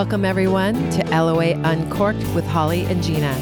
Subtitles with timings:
[0.00, 3.36] Welcome, everyone, to LOA Uncorked with Holly and Gina.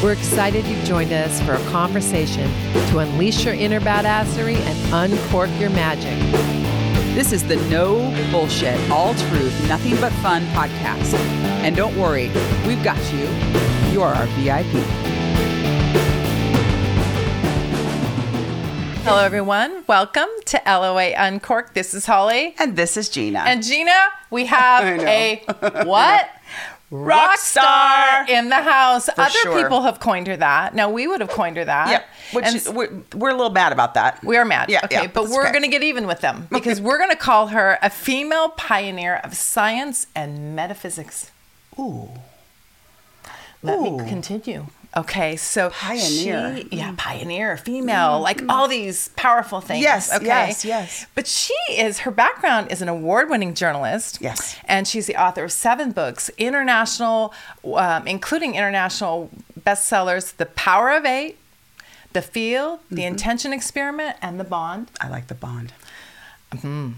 [0.00, 2.48] We're excited you've joined us for a conversation
[2.90, 6.16] to unleash your inner badassery and uncork your magic.
[7.16, 7.96] This is the no
[8.30, 11.14] bullshit, all truth, nothing but fun podcast.
[11.64, 12.28] And don't worry,
[12.64, 13.28] we've got you.
[13.90, 15.19] You're our VIP.
[19.10, 19.82] Hello, everyone.
[19.88, 21.74] Welcome to LOA Uncorked.
[21.74, 22.54] This is Holly.
[22.60, 23.40] And this is Gina.
[23.40, 23.90] And Gina,
[24.30, 25.42] we have a
[25.84, 26.30] what?
[26.92, 29.08] Rock star in the house.
[29.18, 29.64] Other sure.
[29.64, 30.76] people have coined her that.
[30.76, 31.90] Now we would have coined her that.
[31.90, 34.22] yeah, which And we're, we're a little mad about that.
[34.22, 34.70] we are mad.
[34.70, 35.50] Yeah, okay, yeah, but we're okay.
[35.50, 39.16] going to get even with them because we're going to call her a female pioneer
[39.24, 41.32] of science and metaphysics.
[41.80, 42.10] Ooh.
[43.60, 43.98] Let Ooh.
[43.98, 44.66] me continue.
[44.96, 46.56] Okay, so Pioneer.
[46.56, 49.82] she- yeah, pioneer, female, like all these powerful things.
[49.82, 51.06] Yes, okay, yes, yes.
[51.14, 54.18] But she is her background is an award-winning journalist.
[54.20, 54.56] Yes.
[54.64, 57.32] and she's the author of seven books, international,
[57.74, 59.30] um, including international
[59.60, 61.38] bestsellers: "The Power of Eight,
[62.12, 63.02] "The Field," "The Mm-hmm.
[63.12, 65.72] Intention Experiment," and "The Bond." I like the bond.
[66.62, 66.92] Hmm.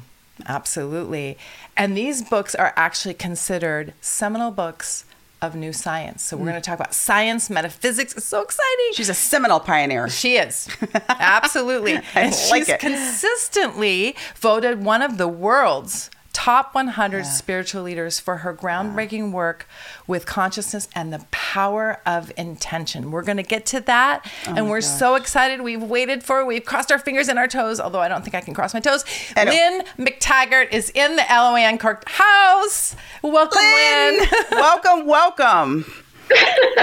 [0.46, 1.36] Absolutely.
[1.76, 5.04] And these books are actually considered seminal books
[5.42, 6.22] of new science.
[6.22, 6.50] So we're mm.
[6.50, 8.14] going to talk about science, metaphysics.
[8.14, 8.92] It's so exciting.
[8.94, 10.08] She's a seminal pioneer.
[10.08, 10.68] She is.
[11.08, 11.94] Absolutely.
[12.14, 12.80] and like she's it.
[12.80, 19.66] consistently voted one of the world's top 100 spiritual leaders for her groundbreaking work
[20.06, 23.10] with consciousness and the power of intention.
[23.10, 24.30] We're going to get to that.
[24.46, 25.60] Oh and we're so excited.
[25.60, 28.40] We've waited for, we've crossed our fingers and our toes, although I don't think I
[28.40, 29.04] can cross my toes.
[29.36, 29.52] I know.
[29.52, 32.96] Lynne McTaggart is in the LOA Uncorked house.
[33.22, 34.18] Welcome, Lynne.
[34.18, 35.84] Lynne, welcome, welcome.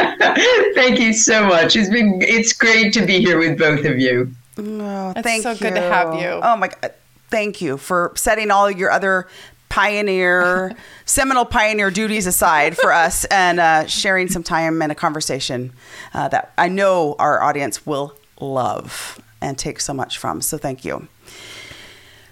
[0.75, 1.75] Thank you so much.
[1.75, 4.31] It's been it's great to be here with both of you.
[4.57, 5.09] Oh, thank you.
[5.15, 5.57] It's thank so you.
[5.57, 6.39] good to have you.
[6.43, 6.93] Oh my God.
[7.29, 9.27] Thank you for setting all your other
[9.69, 10.75] pioneer,
[11.05, 15.71] seminal pioneer duties aside for us and uh, sharing some time and a conversation
[16.13, 20.41] uh, that I know our audience will love and take so much from.
[20.41, 21.07] So thank you.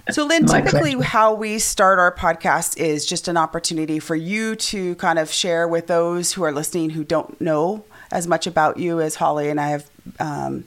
[0.10, 1.10] So, Lynne, My typically pleasure.
[1.10, 5.68] how we start our podcast is just an opportunity for you to kind of share
[5.68, 9.60] with those who are listening who don't know as much about you as Holly and
[9.60, 9.90] I have,
[10.22, 10.64] um,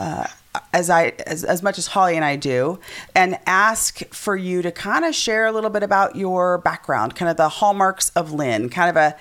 [0.00, 0.26] uh,
[0.72, 2.78] as I as, as much as Holly and I do,
[3.14, 7.30] and ask for you to kind of share a little bit about your background, kind
[7.30, 9.16] of the hallmarks of Lynne, kind of a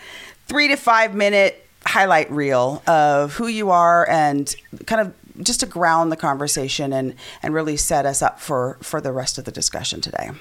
[0.48, 5.66] three to five minute highlight reel of who you are and kind of just to
[5.66, 9.52] ground the conversation and and really set us up for for the rest of the
[9.52, 10.32] discussion today.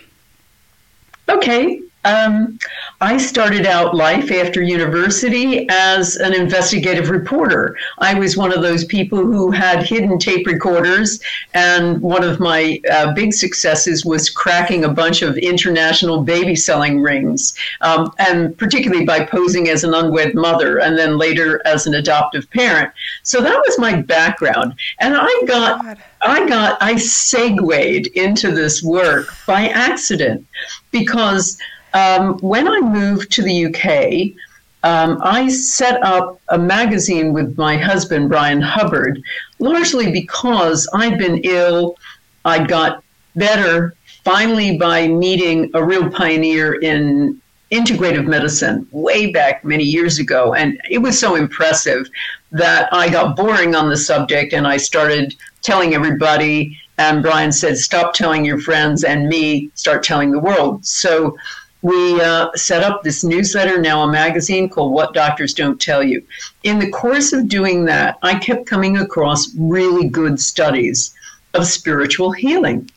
[1.29, 1.83] Okay.
[2.05, 2.59] Um,
[3.01, 7.77] I started out life after university as an investigative reporter.
[7.99, 11.21] I was one of those people who had hidden tape recorders,
[11.55, 17.01] and one of my uh, big successes was cracking a bunch of international baby selling
[17.03, 21.95] rings, um, and particularly by posing as an unwed mother and then later as an
[21.95, 22.93] adoptive parent.
[23.25, 25.85] So that was my background, and I got.
[25.85, 26.03] God.
[26.21, 30.45] I got I segued into this work by accident
[30.91, 31.61] because
[31.99, 34.37] um, when I moved to the UK,
[34.85, 39.21] um, I set up a magazine with my husband Bryan Hubbard,
[39.59, 41.97] largely because I'd been ill.
[42.45, 43.03] I got
[43.35, 43.95] better
[44.25, 47.41] finally by meeting a real pioneer in
[47.73, 50.55] integrative medicine way back many years ago.
[50.55, 52.09] And it was so impressive
[52.53, 56.79] that I got boring on the subject and I started telling everybody.
[56.97, 60.85] And Bryan said, Stop telling your friends and me, start telling the world.
[60.87, 61.37] So
[61.83, 66.25] we uh, set up this newsletter, now a magazine called What Doctors Don't Tell You.
[66.65, 71.15] In the course of doing that, I kept coming across really good studies
[71.55, 72.91] of spiritual healing.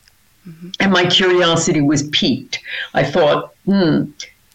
[0.80, 2.58] And my curiosity was piqued.
[2.94, 4.06] I thought, hmm,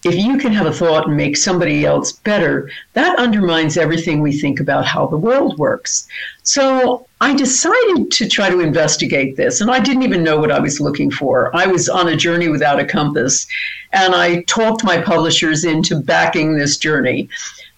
[0.07, 4.39] if you can have a thought and make somebody else better, that undermines everything we
[4.39, 6.07] think about how the world works.
[6.43, 10.59] So I decided to try to investigate this, and I didn't even know what I
[10.59, 11.55] was looking for.
[11.55, 13.47] I was on a journey without a compass,
[13.91, 17.29] and I talked my publishers into backing this journey.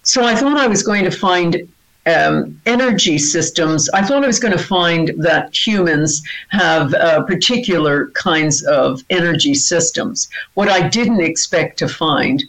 [0.02, 1.68] So I thought I was going to find
[2.06, 8.08] um, energy systems, I thought I was going to find that humans have uh, particular
[8.10, 10.28] kinds of energy systems.
[10.54, 12.42] What I didn't expect to find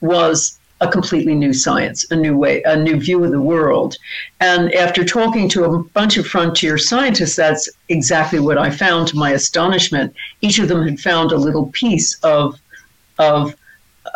[0.00, 3.96] was a completely new science, a new way, a new view of the world.
[4.40, 9.16] And after talking to a bunch of frontier scientists, that's exactly what I found to
[9.16, 10.14] my astonishment.
[10.40, 12.60] Each of them had found a little piece of,
[13.18, 13.56] of,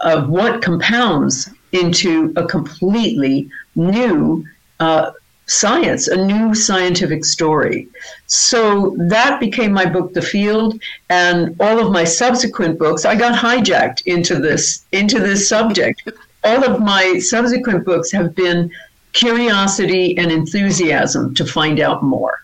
[0.04, 4.46] of what compounds into a completely new
[4.82, 5.12] uh,
[5.46, 7.88] science, a new scientific story.
[8.26, 10.80] So that became my book, The Field,
[11.10, 13.04] and all of my subsequent books.
[13.04, 15.98] I got hijacked into this into this subject.
[16.44, 18.70] All of my subsequent books have been
[19.12, 22.34] curiosity and enthusiasm to find out more.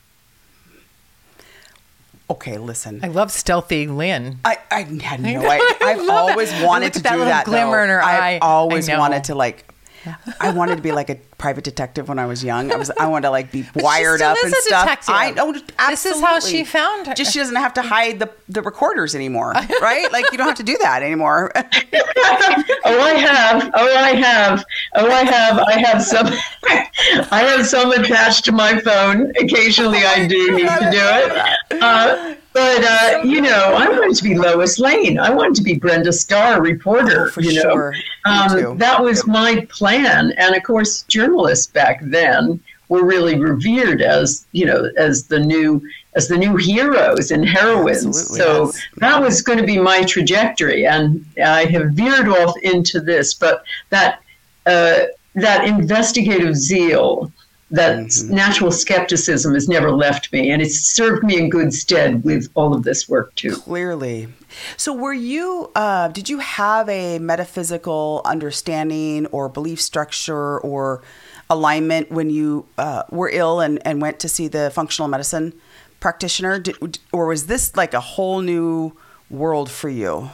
[2.31, 3.01] Okay, listen.
[3.03, 4.39] I love stealthy Lynne.
[4.45, 5.77] I, I had no idea.
[5.81, 7.45] I've always wanted Look to at that do little that.
[7.47, 7.83] glimmer though.
[7.85, 8.35] in her eye.
[8.35, 8.99] I've always I know.
[9.01, 9.65] wanted to like.
[10.41, 12.73] I wanted to be like a private detective when I was young.
[12.73, 12.91] I was.
[12.91, 14.85] I wanted to like be wired still up is and a stuff.
[14.85, 15.15] detective.
[15.15, 15.53] I know.
[15.91, 17.15] This is how she found her.
[17.15, 20.09] Just she doesn't have to hide the the recorders anymore, right?
[20.13, 21.53] like you don't have to do that anymore.
[21.57, 21.61] oh,
[22.85, 23.71] I have.
[23.75, 24.65] Oh, I have.
[24.95, 25.59] Oh, I have.
[25.59, 26.27] I have some.
[27.31, 29.33] I have some attached to my phone.
[29.41, 31.01] Occasionally, I do need to do
[31.73, 31.83] it.
[31.83, 35.19] Uh, but uh, you know, I wanted to be Lois Lane.
[35.19, 37.27] I wanted to be Brenda Starr, reporter.
[37.27, 37.95] Oh, for you know, sure.
[38.25, 40.33] Um, that was my plan.
[40.33, 45.81] And of course, journalists back then were really revered as you know as the new
[46.17, 48.07] as the new heroes and heroines.
[48.07, 48.87] Absolutely, so yes.
[48.97, 53.35] that was going to be my trajectory, and I have veered off into this.
[53.35, 54.21] But that
[54.67, 55.05] uh,
[55.37, 57.33] that investigative zeal,
[57.71, 58.35] that Mm-hmm.
[58.35, 62.75] natural skepticism, has never left me, and it's served me in good stead with all
[62.75, 63.57] of this work too.
[63.57, 64.29] Clearly.
[64.77, 65.71] So, were you?
[65.75, 71.03] Uh, did you have a metaphysical understanding or belief structure or
[71.51, 75.53] alignment when you uh, were ill and, and went to see the functional medicine
[76.01, 78.97] practitioner, did, or was this like a whole new
[79.31, 80.31] world for you?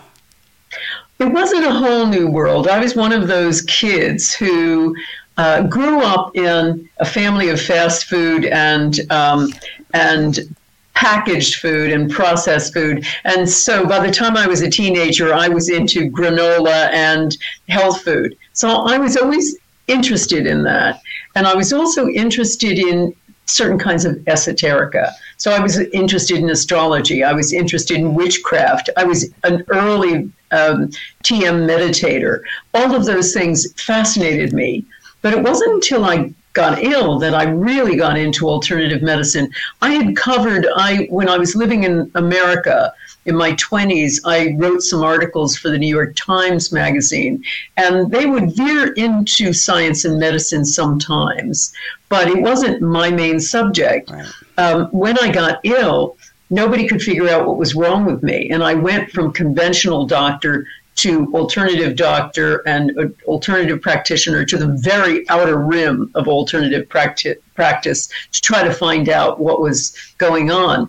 [1.21, 2.67] It wasn't a whole new world.
[2.69, 4.95] I was one of those kids who
[5.37, 9.53] uh, grew up in a family of fast food and um,
[9.93, 10.55] and
[10.95, 13.05] packaged food and processed food.
[13.25, 17.37] And so by the time I was a teenager, I was into granola and
[17.69, 18.37] health food.
[18.53, 19.57] So I was always
[19.89, 21.01] interested in that.
[21.35, 23.15] And I was also interested in
[23.47, 25.13] certain kinds of esoterica.
[25.37, 27.23] So I was interested in astrology.
[27.23, 28.89] I was interested in witchcraft.
[28.97, 30.91] I was an early um,
[31.25, 32.41] TM meditator.
[32.73, 34.87] All of those things fascinated me.
[35.25, 39.51] But it wasn't until I got ill that I really got into alternative medicine.
[39.81, 42.93] I had covered I when I was living in America
[43.25, 47.43] in my 20s, I wrote some articles for the New York Times magazine,
[47.79, 51.73] and they would veer into science and medicine sometimes,
[52.11, 54.11] but it wasn't my main subject.
[54.11, 54.27] Right.
[54.59, 56.19] Um, when I got ill,
[56.51, 60.67] nobody could figure out what was wrong with me, and I went from conventional doctor
[60.97, 68.09] to alternative doctor and alternative practitioner to the very outer rim of alternative practi- practice
[68.33, 70.89] to try to find out what was going on.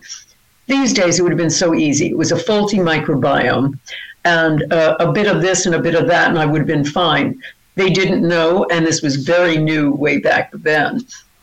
[0.68, 2.07] These days, it would have been so easy.
[2.07, 3.78] It was a faulty microbiome
[4.25, 6.68] and uh, a bit of this and a bit of that, and I would have
[6.68, 7.42] been fine.
[7.75, 11.02] They didn't know, and this was very new way back then.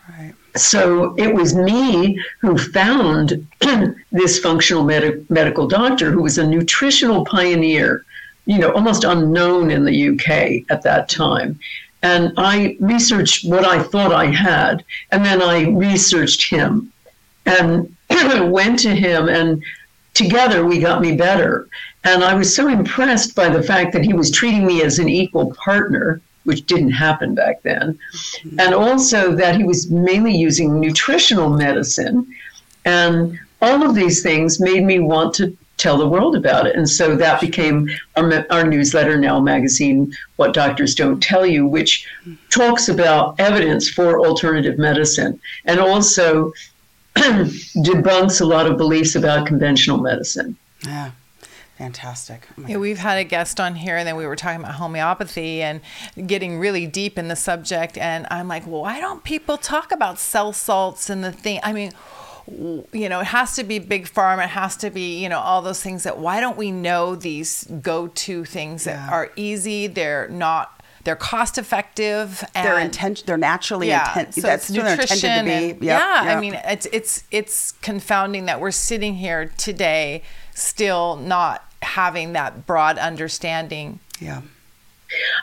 [0.09, 0.35] Right.
[0.57, 3.47] So it was me who found
[4.13, 8.05] this functional med- medical doctor who was a nutritional pioneer,
[8.47, 11.59] you know, almost unknown in the UK at that time.
[12.03, 16.93] And I researched what I thought I had, and then I researched him
[17.47, 17.95] and
[18.51, 19.63] went to him, and
[20.15, 21.69] together we got me better.
[22.05, 25.09] And I was so impressed by the fact that he was treating me as an
[25.09, 28.59] equal partner, which didn't happen back then, mm-hmm.
[28.59, 32.27] and also that he was mainly using nutritional medicine.
[32.85, 36.77] And all of these things made me want to tell the world about it.
[36.77, 42.07] And so that became our, our newsletter, Now Magazine, What Doctors Don't Tell You, which
[42.51, 46.53] talks about evidence for alternative medicine and also
[47.17, 50.57] debunks a lot of beliefs about conventional medicine.
[50.85, 51.11] Yeah.
[51.83, 52.47] Fantastic.
[52.57, 55.63] Oh Yeah, we've had a guest on here, and then we were talking about homeopathy
[55.63, 55.81] and
[56.29, 57.99] getting really deep in the subject.
[57.99, 61.59] And I'm like, well, why don't people talk about cell salts and the thing?
[61.65, 61.97] I mean, w-
[62.49, 65.63] you know, it has to be big pharma, it has to be, you know, all
[65.63, 69.11] those things that why don't we know these go to things that Yeah.
[69.11, 69.87] are easy?
[69.87, 72.45] They're not, they're cost effective.
[72.55, 73.25] And They're intention.
[73.27, 74.35] They're naturally intent.
[74.35, 75.31] so that's it's what they're nutrition.
[75.31, 75.87] intended to and- be.
[75.87, 80.23] Yep, yeah, I mean, it's it's it's confounding that we're sitting here today
[80.55, 83.99] still not having that broad understanding.
[84.21, 84.43] yeah.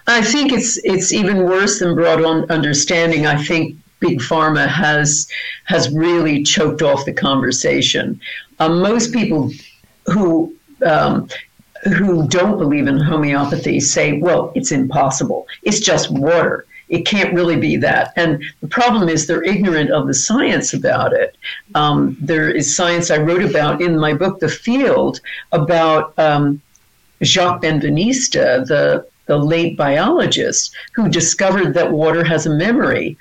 [0.08, 3.28] I think it's it's even worse than broad understanding.
[3.28, 5.28] I think big pharma has
[5.66, 8.20] has really choked off the conversation.
[8.60, 9.52] Um, most people
[10.06, 11.28] who um,
[11.84, 15.48] who don't believe in homeopathy say, "Well, it's impossible.
[15.64, 16.66] It's just water.
[16.90, 21.14] It can't really be that." And the problem is they're ignorant of the science about
[21.14, 21.38] it.
[21.76, 26.62] Um, there is science I wrote about in my book, The Field, about um,
[27.24, 33.18] Jacques Benveniste, the, the late biologist, who discovered that water has a memory.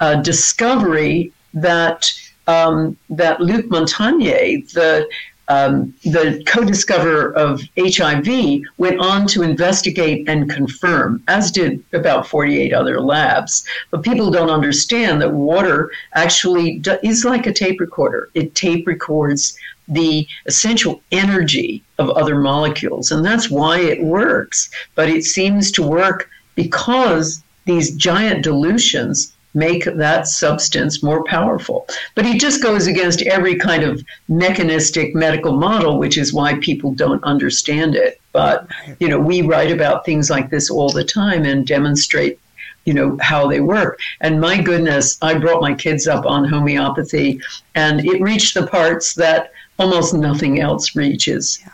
[0.00, 2.12] Uh, discovery that
[2.46, 5.08] um, that Luc Montagnier, the
[5.48, 12.72] um, the co-discoverer of HIV, went on to investigate and confirm, as did about 48
[12.72, 13.64] other labs.
[13.92, 18.28] But people don't understand that water actually is like a tape recorder.
[18.34, 19.56] It tape records
[19.88, 24.68] the essential energy of other molecules, and that's why it works.
[24.96, 31.88] But it seems to work because these giant dilutions make that substance more powerful.
[32.14, 36.92] But he just goes against every kind of mechanistic medical model, which is why people
[36.92, 38.20] don't understand it.
[38.32, 38.68] But,
[39.00, 42.38] you know, we write about things like this all the time and demonstrate
[42.84, 43.98] you know how they work.
[44.20, 47.40] And my goodness i brought my kids up on homeopathy
[47.74, 51.58] and it reached the parts that almost nothing else reaches.
[51.60, 51.72] Yeah.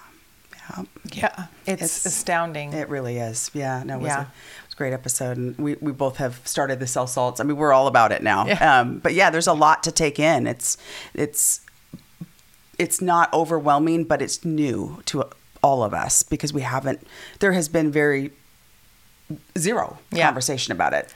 [1.13, 2.73] Yeah, it's, it's, astounding.
[2.73, 3.51] It really is.
[3.53, 3.83] Yeah.
[3.85, 4.27] No was yeah.
[4.83, 5.37] Great episode.
[5.37, 7.39] And we, we both have started the cell salts.
[7.39, 8.45] I mean, we're all about it now.
[8.47, 8.81] Yeah.
[8.81, 10.49] Um, but yeah, there's a lot to take in.
[10.49, 10.77] It's,
[11.15, 11.61] it's,
[12.81, 15.27] it's not overwhelming, but it's new to
[15.63, 17.07] all of us because we haven't,
[17.39, 18.33] there has been very
[19.57, 20.27] zero yeah.
[20.27, 21.15] conversation about it.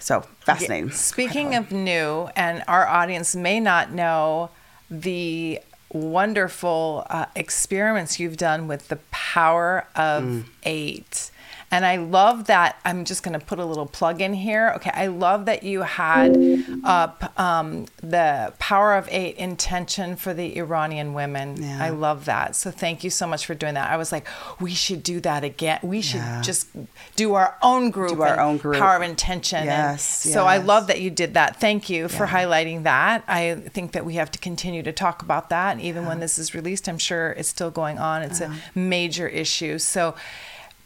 [0.00, 0.90] So fascinating.
[0.90, 4.50] Speaking of new, and our audience may not know
[4.90, 5.60] the
[5.92, 10.44] wonderful uh, experiments you've done with the power of mm.
[10.64, 11.30] eight.
[11.74, 12.78] And I love that.
[12.84, 14.72] I'm just going to put a little plug in here.
[14.76, 14.92] Okay.
[14.94, 16.38] I love that you had
[16.84, 21.60] up um, the Power of Eight intention for the Iranian women.
[21.60, 21.82] Yeah.
[21.82, 22.54] I love that.
[22.54, 23.90] So thank you so much for doing that.
[23.90, 24.24] I was like,
[24.60, 25.80] we should do that again.
[25.82, 26.42] We should yeah.
[26.42, 26.68] just
[27.16, 28.10] do our own group.
[28.10, 28.76] Do our own group.
[28.76, 29.64] Power of intention.
[29.64, 30.26] Yes.
[30.26, 30.44] And so.
[30.44, 31.58] I love that you did that.
[31.58, 32.34] Thank you for yeah.
[32.34, 33.24] highlighting that.
[33.26, 35.72] I think that we have to continue to talk about that.
[35.72, 38.22] And Even when this is released, I'm sure it's still going on.
[38.22, 39.80] It's a major issue.
[39.80, 40.14] So,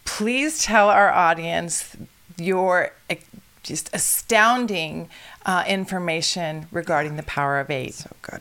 [0.09, 1.95] please tell our audience
[2.39, 2.93] your
[3.63, 5.07] just astounding
[5.45, 7.93] uh, information regarding the power of eight.
[7.93, 8.41] So good.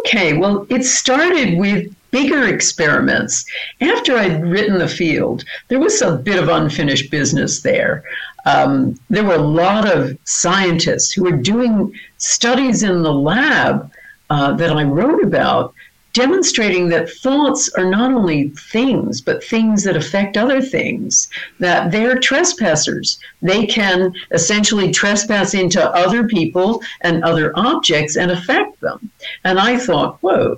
[0.00, 3.46] Okay, well, it started with bigger experiments.
[3.80, 8.04] After I'd written the field, there was a bit of unfinished business there.
[8.44, 13.90] Um, there were a lot of scientists who were doing studies in the lab
[14.28, 15.74] uh, that I wrote about
[16.14, 21.28] demonstrating that thoughts are not only things, but things that affect other things,
[21.58, 23.18] that they're trespassers.
[23.42, 29.10] They can essentially trespass into other people and other objects and affect them.
[29.42, 30.56] And I thought, whoa,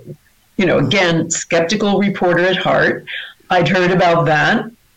[0.58, 3.06] you know, again, skeptical reporter at heart.
[3.48, 4.70] I'd heard about that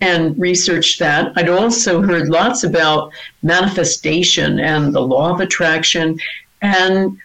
[0.00, 1.32] and researched that.
[1.36, 6.18] I'd also heard lots about manifestation and the law of attraction.
[6.60, 7.18] And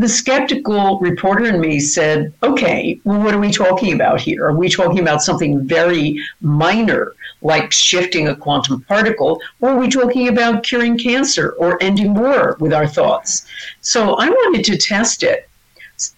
[0.00, 4.46] the skeptical reporter in me said, okay, well, what are we talking about here?
[4.46, 9.90] Are we talking about something very minor, like shifting a quantum particle, or are we
[9.90, 13.46] talking about curing cancer or ending war with our thoughts?
[13.82, 15.50] So I wanted to test it.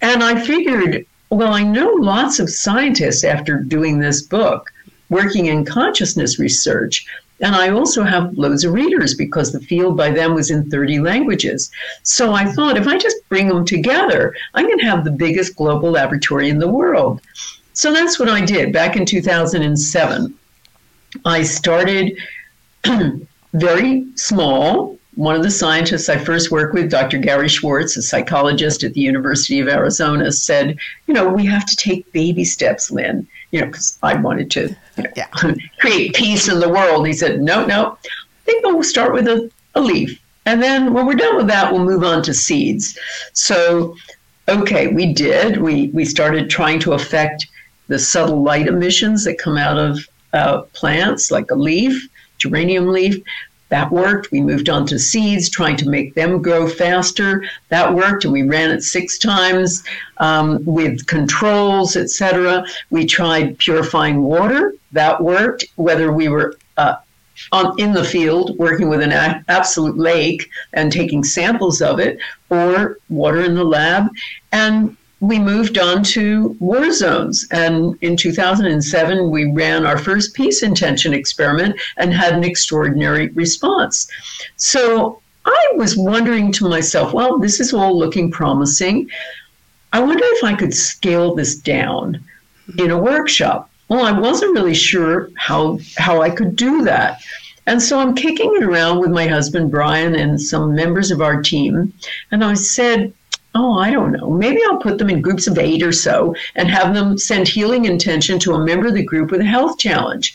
[0.01, 4.73] And I figured, well, I know lots of scientists after doing this book
[5.09, 7.05] working in consciousness research
[7.43, 11.01] and I also have loads of readers because the field by then was in 30
[11.01, 11.71] languages.
[12.05, 15.91] So I thought if I just bring them together, I can have the biggest global
[15.91, 17.21] laboratory in the world.
[17.73, 20.39] So that's what I did back in 2007.
[21.25, 22.17] I started
[23.53, 24.97] very small.
[25.17, 27.19] One of the scientists I first worked with, Dr.
[27.19, 31.77] Gary Schwartz, a psychologist at the University of Arizona, said, You know, we have to
[31.77, 34.75] take baby steps, Lynne you know, because I wanted to
[35.17, 35.27] yeah.
[35.79, 37.07] create peace in the world.
[37.07, 40.21] He said, no, no, I think we'll start with a, a leaf.
[40.45, 42.99] And then when we're done with that, we'll move on to seeds.
[43.33, 43.97] So,
[44.49, 45.59] okay, we did.
[45.59, 47.47] We, we started trying to affect
[47.89, 49.99] the subtle light emissions that come out of
[50.33, 52.09] uh, plants, like a leaf,
[52.39, 53.23] geranium leaf.
[53.73, 54.31] That worked.
[54.31, 57.43] We moved on to seeds, trying to make them grow faster.
[57.71, 59.83] That worked, and we ran it six times
[60.19, 62.67] um, with controls, etc.
[62.91, 64.75] We tried purifying water.
[64.93, 65.65] That worked.
[65.77, 66.97] Whether we were uh,
[67.51, 72.19] on, in the field working with an a- absolute lake and taking samples of it,
[72.51, 74.11] or water in the lab,
[74.53, 77.47] and we moved on to war zones.
[77.53, 84.09] And in 2007, we ran our first peace intention experiment and had an extraordinary response.
[84.57, 89.09] So I was wondering to myself, well, this is all looking promising.
[89.93, 92.21] I wonder if I could scale this down
[92.77, 93.71] in a workshop.
[93.89, 97.23] Well, I wasn't really sure how how I could do that.
[97.67, 101.41] And so I'm kicking it around with my husband Bryan and some members of our
[101.41, 101.93] team.
[102.33, 103.13] And I said,
[103.55, 106.69] oh, I don't know, maybe I'll put them in groups of eight or so and
[106.69, 110.35] have them send healing intention to a member of the group with a health challenge.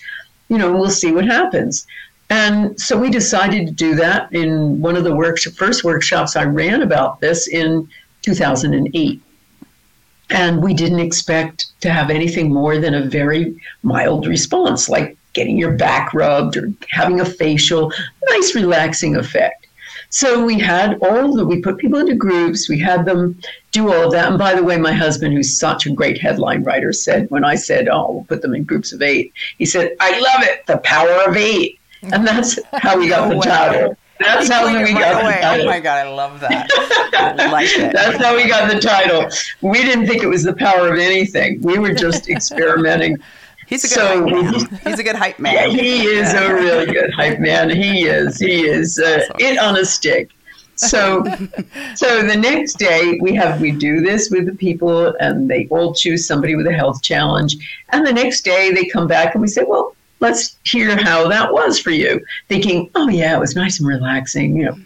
[0.49, 1.87] You know, we'll see what happens.
[2.29, 6.81] And so we decided to do that in one of the first workshops I ran
[6.81, 7.87] about this in
[8.21, 9.21] 2008.
[10.29, 15.57] And we didn't expect to have anything more than a very mild response, like getting
[15.57, 17.93] your back rubbed or having a facial,
[18.29, 19.66] nice relaxing effect.
[20.09, 23.39] So we had all the, we put people into groups, we had them
[23.71, 24.29] do all of that.
[24.29, 27.55] And by the way, my husband, who's such a great headline writer, said, when I
[27.55, 30.77] said, oh, we'll put them in groups of eight, he said, I love it, the
[30.77, 31.79] power of eight.
[32.03, 33.97] And that's how we got No the title.
[34.19, 35.33] That's how we got away.
[35.33, 35.65] the title.
[35.65, 36.69] Oh my god, I love that.
[37.13, 37.93] I like it.
[37.93, 39.29] That's how we got the title.
[39.61, 41.61] We didn't think it was the power of anything.
[41.61, 43.17] We were just experimenting.
[43.67, 44.79] He's a good So- hype man.
[44.85, 45.53] He's a good hype man.
[45.53, 47.69] Yeah, he is a really good hype man.
[47.69, 48.39] He is.
[48.39, 50.31] He is uh, it on a stick.
[50.75, 51.23] So,
[51.95, 55.93] so the next day we have we do this with the people, and they all
[55.93, 57.57] choose somebody with a health challenge.
[57.89, 61.51] And the next day they come back and we say, well, let's hear how that
[61.51, 62.23] was for you.
[62.47, 64.55] Thinking, oh yeah, it was nice and relaxing.
[64.55, 64.77] You know,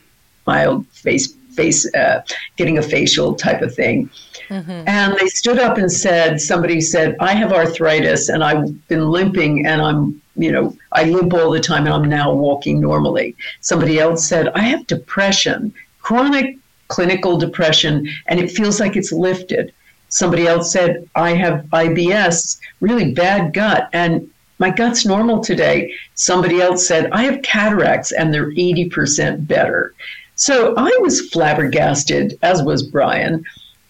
[0.48, 2.24] mild face face uh,
[2.56, 4.10] getting a facial type of thing.
[4.52, 4.84] Mm-hmm.
[4.86, 9.66] And they stood up and said, somebody said, I have arthritis and I've been limping
[9.66, 13.36] and I'm, you know, I limp all the time and I'm now walking normally.
[13.62, 16.58] Somebody else said, I have depression, chronic
[16.90, 19.74] clinical depression, and it feels like it's lifted.
[20.10, 24.30] Somebody else said, I have IBS, really bad gut, and
[24.60, 25.94] my gut's normal today.
[26.16, 29.94] Somebody else said, I have cataracts and they're 80% better.
[30.36, 33.46] So I was flabbergasted, as was Bryan.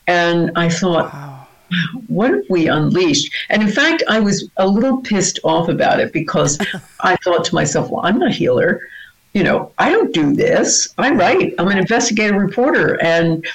[0.08, 1.48] And I thought, Wow.
[2.08, 3.34] what have we unleashed?
[3.50, 6.60] And in fact, I was a little pissed off about it because
[7.02, 8.82] I thought to myself, well, I'm not a healer.
[9.34, 10.94] You know, I don't do this.
[10.98, 13.46] I write, I'm an investigative reporter, and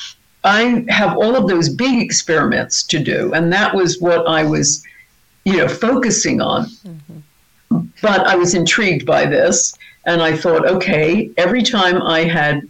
[0.43, 3.35] I have all of those big experiments to do.
[3.35, 4.83] And that was what I was,
[5.45, 6.67] you know, focusing on.
[6.67, 7.81] Mm-hmm.
[8.01, 9.77] But I was intrigued by this,
[10.07, 12.63] and I thought, okay, every time I had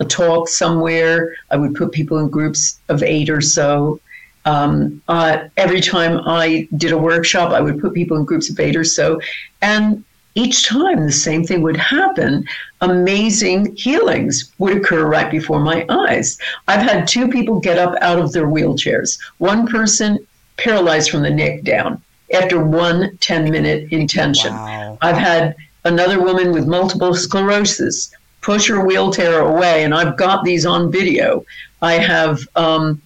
[0.00, 4.00] a talk somewhere, I would put people in groups of eight or so.
[4.44, 8.60] Um, uh, every time I did a workshop, I would put people in groups of
[8.60, 9.20] eight or so.
[9.62, 12.44] And each time the same thing would happen.
[12.80, 16.38] Amazing healings would occur right before my eyes.
[16.66, 20.18] I've had two people get up out of their wheelchairs, one person
[20.56, 24.52] paralyzed from the neck down after one 10 minute intention.
[24.52, 24.98] Wow.
[25.00, 28.10] I've had another woman with multiple sclerosis
[28.44, 31.44] push her wheelchair away, and I've got these on video.
[31.80, 33.00] I have um,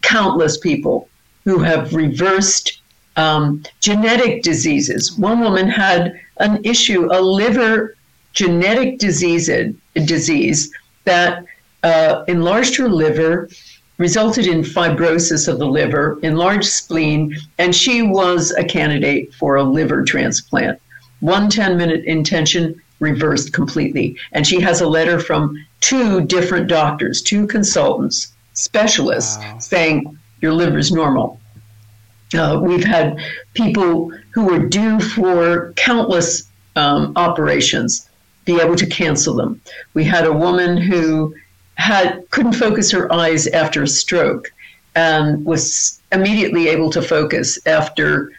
[0.00, 1.08] countless people
[1.44, 2.80] who have reversed
[3.16, 5.16] um, genetic diseases.
[5.18, 7.96] One woman had an issue, a liver
[8.32, 9.50] genetic disease,
[9.94, 10.72] disease
[11.04, 11.44] that
[11.82, 13.50] uh, enlarged her liver,
[13.98, 19.62] resulted in fibrosis of the liver, enlarged spleen, and she was a candidate for a
[19.62, 20.80] liver transplant.
[21.20, 24.16] One 10 minute intention reversed completely.
[24.32, 29.58] And she has a letter from two different doctors, two consultants, specialists, Wow.
[29.58, 31.38] saying your liver's normal.
[32.34, 33.18] Uh, we've had
[33.52, 36.44] people who were due for countless
[36.76, 38.08] um, operations
[38.46, 39.60] be able to cancel them.
[39.94, 41.34] We had a woman who
[41.74, 44.50] had couldn't focus her eyes after a stroke
[44.94, 48.30] and was immediately able to focus after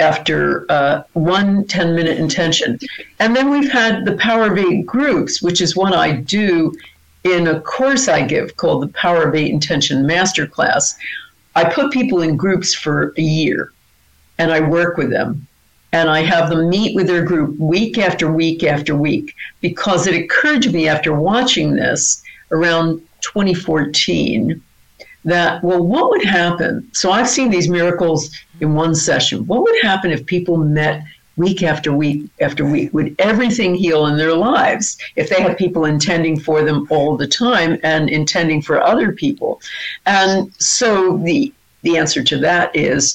[0.00, 2.78] after uh, one 10 minute intention.
[3.18, 6.72] And then we've had the Power of Eight groups, which is one I do
[7.22, 10.94] in a course I give called the Power of Eight Intention Masterclass.
[11.56, 13.72] I put people in groups for a year
[14.38, 15.46] and I work with them.
[15.92, 20.20] And I have them meet with their group week after week after week because it
[20.20, 24.60] occurred to me after watching this around 2014
[25.24, 26.88] that, well, what would happen?
[26.92, 29.46] So I've seen these miracles in one session.
[29.46, 31.04] What would happen if people met
[31.36, 32.92] week after week after week?
[32.92, 37.26] Would everything heal in their lives if they had people intending for them all the
[37.26, 39.60] time and intending for other people?
[40.06, 43.14] And so the the answer to that is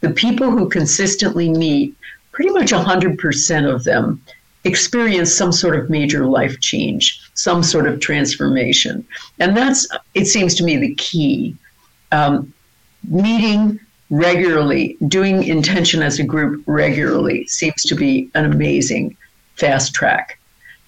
[0.00, 1.94] the people who consistently meet,
[2.32, 4.22] pretty much 100% of them
[4.66, 9.06] experience some sort of major life change, some sort of transformation.
[9.38, 11.56] And that's, it seems to me, the key.
[12.12, 12.52] Um,
[13.08, 19.16] meeting regularly, doing intention as a group regularly seems to be an amazing
[19.56, 20.38] fast track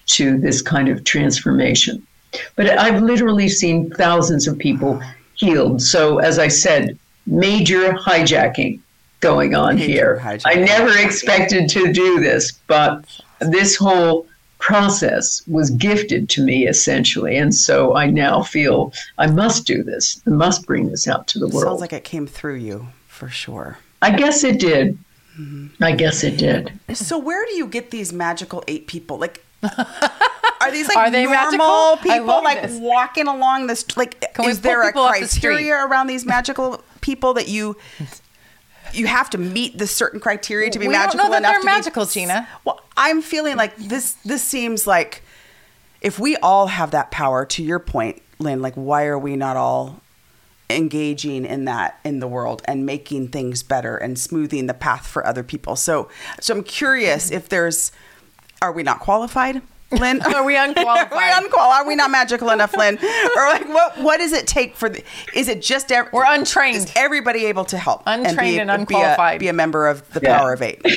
[0.05, 2.05] to this kind of transformation.
[2.55, 5.01] But I've literally seen thousands of people
[5.35, 5.81] healed.
[5.81, 8.79] So, as I said, major hijacking
[9.19, 10.19] going on Major here.
[10.21, 10.41] hijacking.
[10.45, 13.03] I never expected to do this, but
[13.41, 14.27] this whole
[14.59, 17.37] process was gifted to me essentially.
[17.37, 20.21] And so I now feel I must do this.
[20.27, 21.63] I must bring this out to the world.
[21.63, 23.77] Sounds like it came through you for sure.
[24.01, 24.97] I guess it did.
[25.39, 25.83] Mm-hmm.
[25.83, 26.73] I guess it did.
[26.93, 29.17] So where do you get these magical eight people?
[29.17, 31.97] Like Are these like Are they normal magical?
[32.11, 32.79] People like this.
[32.79, 37.33] walking along this like Can is there a people the criteria around these magical people
[37.35, 37.77] that you
[38.93, 41.51] you have to meet the certain criteria to be We don't magical know that enough
[41.53, 42.47] they're to magical, be, Gina.
[42.65, 45.23] Well, I'm feeling like this this seems like
[46.01, 49.57] if we all have that power to your point, Lynne, like why are we not
[49.57, 50.01] all
[50.69, 55.25] engaging in that in the world and making things better and smoothing the path for
[55.25, 55.75] other people.
[55.75, 57.91] So so I'm curious if there's
[58.61, 59.61] are we not qualified?
[59.91, 61.11] Lynne, Are we unqualified?
[61.11, 61.81] are we unqualified?
[61.81, 62.97] Are we not magical enough, Lynne?
[63.35, 63.97] Or like, what?
[63.99, 64.89] What does it take for?
[64.89, 66.77] The, is it just ev- We're untrained.
[66.77, 68.03] Is everybody able to help?
[68.05, 69.39] Untrained and be a- unqualified.
[69.39, 70.37] Be a, member of the Yeah.
[70.37, 70.81] Power of Eight.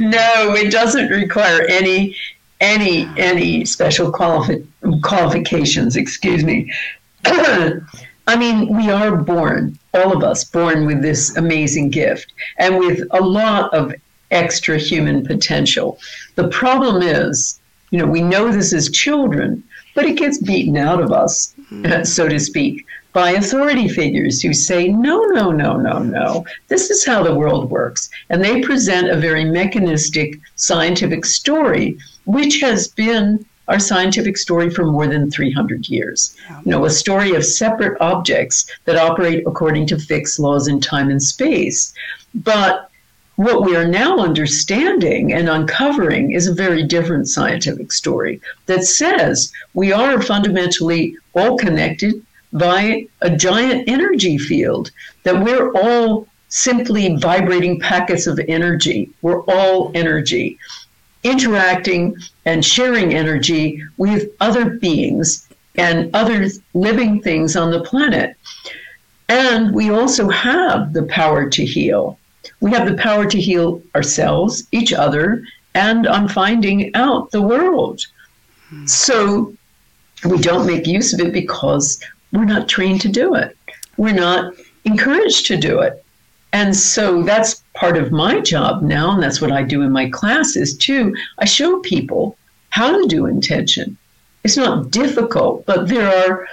[0.00, 2.16] no, it doesn't require any
[2.60, 4.66] any any special qualifi-
[5.02, 5.96] qualifications.
[5.96, 6.72] Excuse me.
[7.24, 13.02] I mean, we are born, all of us, born with this amazing gift and with
[13.12, 13.94] a lot of
[14.30, 15.98] extra human potential.
[16.34, 17.60] The problem is,
[17.90, 19.62] you know, we know this as children,
[19.94, 22.02] but it gets beaten out of us, hmm.
[22.04, 27.04] so to speak, by authority figures who say, no, no, no, no, no, this is
[27.04, 28.10] how the world works.
[28.28, 34.84] And they present a very mechanistic scientific story, which has been our scientific story for
[34.84, 36.34] more than 300 years.
[36.64, 41.10] You know, a story of separate objects that operate according to fixed laws in time
[41.10, 41.92] and space.
[42.34, 42.87] But
[43.38, 49.52] what we are now understanding and uncovering is a very different scientific story that says
[49.74, 52.20] we are fundamentally all connected
[52.52, 54.90] by a giant energy field,
[55.22, 59.08] that we're all simply vibrating packets of energy.
[59.22, 60.58] We're all energy,
[61.22, 68.36] interacting and sharing energy with other beings and other living things on the planet.
[69.28, 72.18] And we also have the power to heal.
[72.60, 75.42] We have the power to heal ourselves, each other,
[75.74, 78.06] and on finding out the world.
[78.86, 79.54] So
[80.24, 83.56] we don't make use of it because we're not trained to do it.
[83.96, 86.04] We're not encouraged to do it.
[86.52, 90.08] And so that's part of my job now, and that's what I do in my
[90.08, 91.14] classes too.
[91.38, 92.36] I show people
[92.70, 93.96] how to do intention.
[94.44, 96.48] It's not difficult, but there are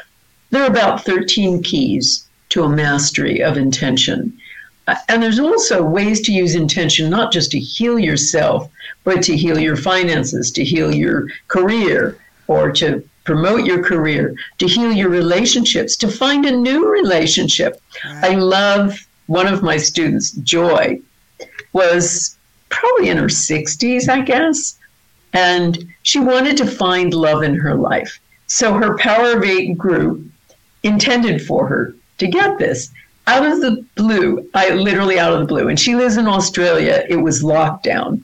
[0.49, 4.37] there are about 13 keys to a mastery of intention.
[4.87, 8.69] And there's also ways to use intention not just to heal yourself,
[9.03, 12.17] but to heal your finances, to heal your career,
[12.47, 17.81] or to promote your career, to heal your relationships, to find a new relationship.
[18.03, 21.01] I love one of my students, Joy,
[21.73, 22.37] was
[22.69, 24.77] probably in her 60s, I guess,
[25.33, 28.19] and she wanted to find love in her life.
[28.47, 30.23] So her Power of Eight group
[30.83, 32.91] intended for her to get this
[33.27, 34.47] out of the blue.
[34.53, 35.67] I literally out of the blue.
[35.69, 37.05] And she lives in Australia.
[37.09, 38.23] It was lockdown.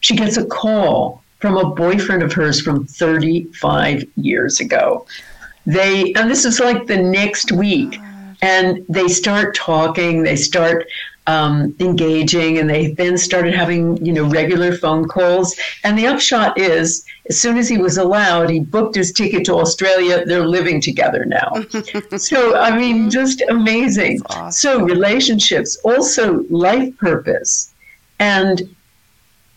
[0.00, 5.06] She gets a call from a boyfriend of hers from 35 years ago.
[5.66, 8.00] They, and this is like the next week,
[8.40, 10.86] and they start talking, they start
[11.28, 15.54] um, engaging, and they then started having, you know, regular phone calls.
[15.84, 19.54] And the upshot is, as soon as he was allowed, he booked his ticket to
[19.56, 20.24] Australia.
[20.24, 21.52] They're living together now.
[22.16, 24.20] so, I mean, just amazing.
[24.50, 27.74] So, relationships, also life purpose.
[28.18, 28.74] And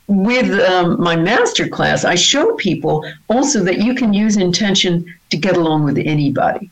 [0.08, 5.38] with um, my master class, I show people also that you can use intention to
[5.38, 6.70] get along with anybody.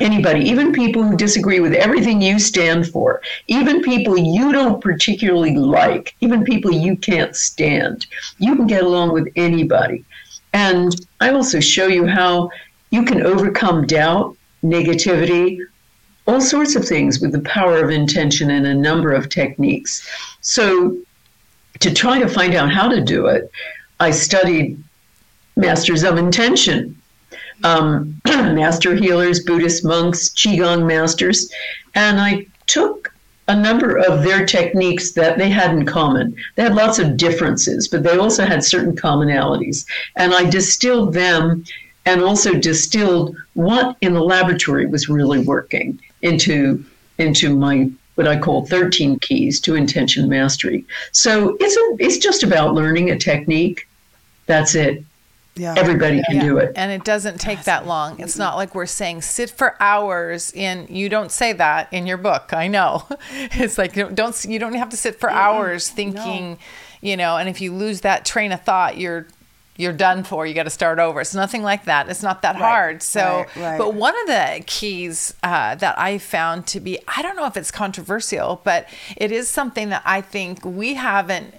[0.00, 5.56] Anybody, even people who disagree with everything you stand for, even people you don't particularly
[5.56, 8.06] like, even people you can't stand,
[8.38, 10.04] you can get along with anybody.
[10.52, 12.50] And I also show you how
[12.90, 15.58] you can overcome doubt, negativity,
[16.26, 20.06] all sorts of things with the power of intention and a number of techniques.
[20.40, 20.96] So,
[21.80, 23.50] to try to find out how to do it,
[23.98, 24.82] I studied
[25.56, 27.00] masters of intention,
[27.64, 31.50] um, master healers, Buddhist monks, Qigong masters,
[31.94, 33.12] and I took
[33.48, 36.34] a number of their techniques that they had in common.
[36.54, 39.84] They had lots of differences, but they also had certain commonalities.
[40.16, 41.64] And I distilled them
[42.06, 46.84] and also distilled what in the laboratory was really working into
[47.18, 50.84] into my what I call 13 keys to intention mastery.
[51.12, 53.88] So it's a, it's just about learning a technique.
[54.46, 55.04] That's it.
[55.54, 55.74] Yeah.
[55.76, 56.72] Everybody can do it.
[56.76, 58.20] And it doesn't take that long.
[58.20, 62.16] It's not like we're saying sit for hours in you don't say that in your
[62.16, 62.52] book.
[62.52, 63.06] I know.
[63.54, 66.58] It's like you don't, don't you don't have to sit for hours thinking,
[67.00, 69.26] you know, and if you lose that train of thought, you're
[69.76, 70.46] you're done for.
[70.46, 71.20] You got to start over.
[71.20, 72.08] It's nothing like that.
[72.08, 73.02] It's not that hard.
[73.02, 73.78] So, right, right.
[73.78, 77.56] but one of the keys uh, that I found to be, I don't know if
[77.56, 78.86] it's controversial, but
[79.16, 81.54] it is something that I think we haven't,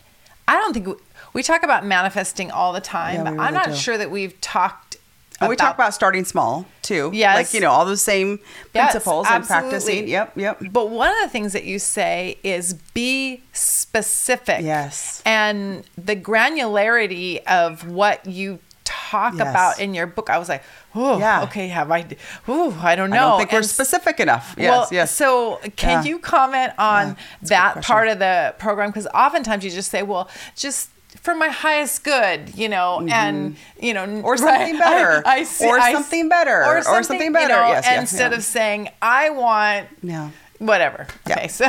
[0.47, 0.99] I don't think
[1.33, 3.75] we talk about manifesting all the time, Yeah, but I'm not do.
[3.75, 4.97] sure that we've talked.
[5.41, 7.09] And we talk about starting small too.
[7.13, 7.35] Yes.
[7.35, 8.39] Like, you know, all those same
[8.73, 10.07] Yes, principles and practicing.
[10.07, 10.61] Yep, yep.
[10.71, 14.61] But one of the things that you say is be specific.
[14.61, 15.21] Yes.
[15.25, 19.41] And the granularity of what you talk Yes.
[19.49, 20.63] about in your book, I was like,
[20.95, 21.43] oh, Yeah.
[21.43, 22.05] okay, have I?
[22.47, 23.15] Oh, I don't know.
[23.15, 24.55] I don't think we're specific enough.
[24.57, 25.11] Yes, well, yes.
[25.11, 26.09] so can Yeah.
[26.09, 28.91] you comment on Yeah, that's a good that part of the program?
[28.91, 30.89] Because oftentimes you just say, well, just
[31.21, 34.25] for my highest good, you know, and you know, Mm-hmm.
[34.25, 35.21] Or something better.
[35.25, 36.63] I see, Or something better.
[36.65, 37.53] Or something better.
[37.53, 38.37] Yes, yes, instead yeah.
[38.37, 40.29] of saying I want Yeah.
[40.59, 41.07] whatever.
[41.27, 41.33] Yeah.
[41.37, 41.67] Okay, so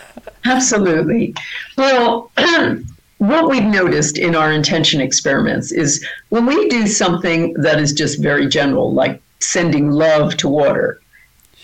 [0.44, 1.34] Absolutely.
[1.76, 2.30] Well,
[3.18, 8.20] what we've noticed in our intention experiments is when we do something that is just
[8.20, 11.00] very general, like sending love to water,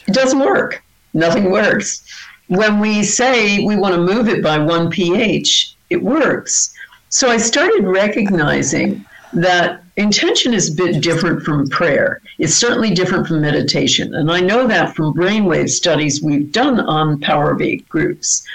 [0.06, 0.82] it doesn't work.
[1.14, 2.02] Nothing works.
[2.48, 6.72] When we say we want to move it by one pH, it works.
[7.10, 12.20] So I started recognizing that intention is a bit different from prayer.
[12.38, 14.14] It's certainly different from meditation.
[14.14, 18.46] And I know that from brainwave studies we've done on Power of Eight groups.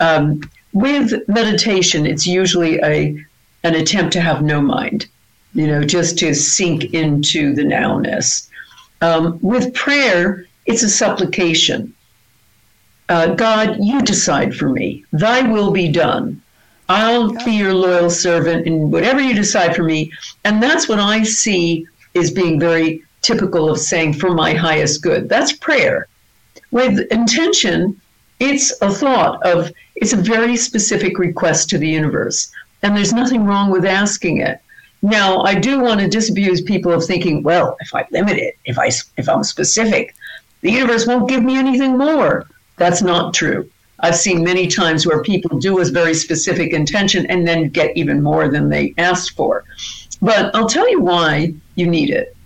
[0.00, 0.40] Um,
[0.72, 3.16] with meditation, it's usually a
[3.64, 5.06] an attempt to have no mind,
[5.54, 8.48] you know, just to sink into the nowness.
[9.02, 11.94] Um, with prayer, it's a supplication.
[13.08, 15.04] Uh, God, you decide for me.
[15.12, 16.41] Thy will be done.
[16.92, 20.12] I'll be your loyal servant in whatever you decide for me.
[20.44, 25.28] And that's what I see is being very typical of saying, for my highest good.
[25.28, 26.08] That's prayer.
[26.70, 28.00] With intention,
[28.40, 32.50] it's a thought of, it's a very specific request to the universe.
[32.82, 34.60] And there's nothing wrong with asking it.
[35.00, 38.78] Now, I do want to disabuse people of thinking, well, if I limit it, if
[38.78, 40.14] I if I'm specific,
[40.60, 42.46] the universe won't give me anything more.
[42.76, 43.68] That's not true.
[44.02, 48.20] I've seen many times where people do with very specific intention and then get even
[48.20, 49.64] more than they asked for.
[50.20, 52.36] But I'll tell you why you need it.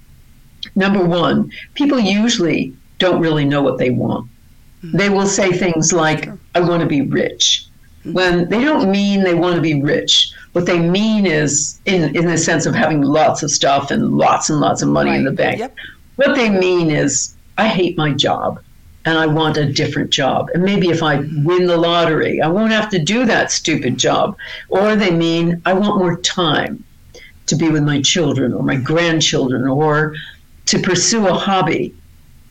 [0.75, 4.29] Number one, people usually don't really know what they want.
[4.83, 4.97] Hmm.
[4.97, 7.67] They will say things like, I want to be rich.
[8.03, 8.13] Hmm.
[8.13, 10.33] When they don't mean they want to be rich.
[10.53, 14.49] What they mean is, in, in the sense of having lots of stuff and lots
[14.49, 15.59] and lots of money in the bank.
[15.59, 15.75] Yep.
[16.17, 18.61] What they mean is, I hate my job
[19.07, 20.51] and I want a different job.
[20.53, 24.37] And maybe if I win the lottery, I won't have to do that stupid job.
[24.69, 26.85] Or they mean, I want more time
[27.47, 30.17] to be with my children or my grandchildren or
[30.67, 31.95] to pursue a hobby.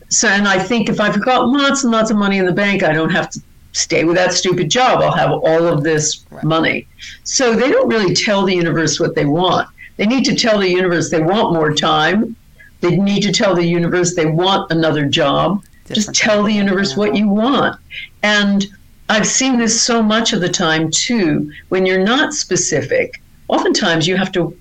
[0.08, 2.84] So, and I think if I've got lots and lots of money in the bank,
[2.84, 3.42] I don't have to
[3.74, 5.02] stay with that stupid job.
[5.02, 6.88] I'll have all of this money.
[7.26, 9.68] So they don't really tell the universe what they want.
[9.98, 12.38] They need to tell the universe they want more time.
[12.80, 15.62] They need to tell the universe they want another job.
[15.92, 17.80] Just tell the universe what you want.
[18.24, 18.66] And
[19.08, 21.52] I've seen this so much of the time too.
[21.70, 24.58] When you're not specific, oftentimes you have to,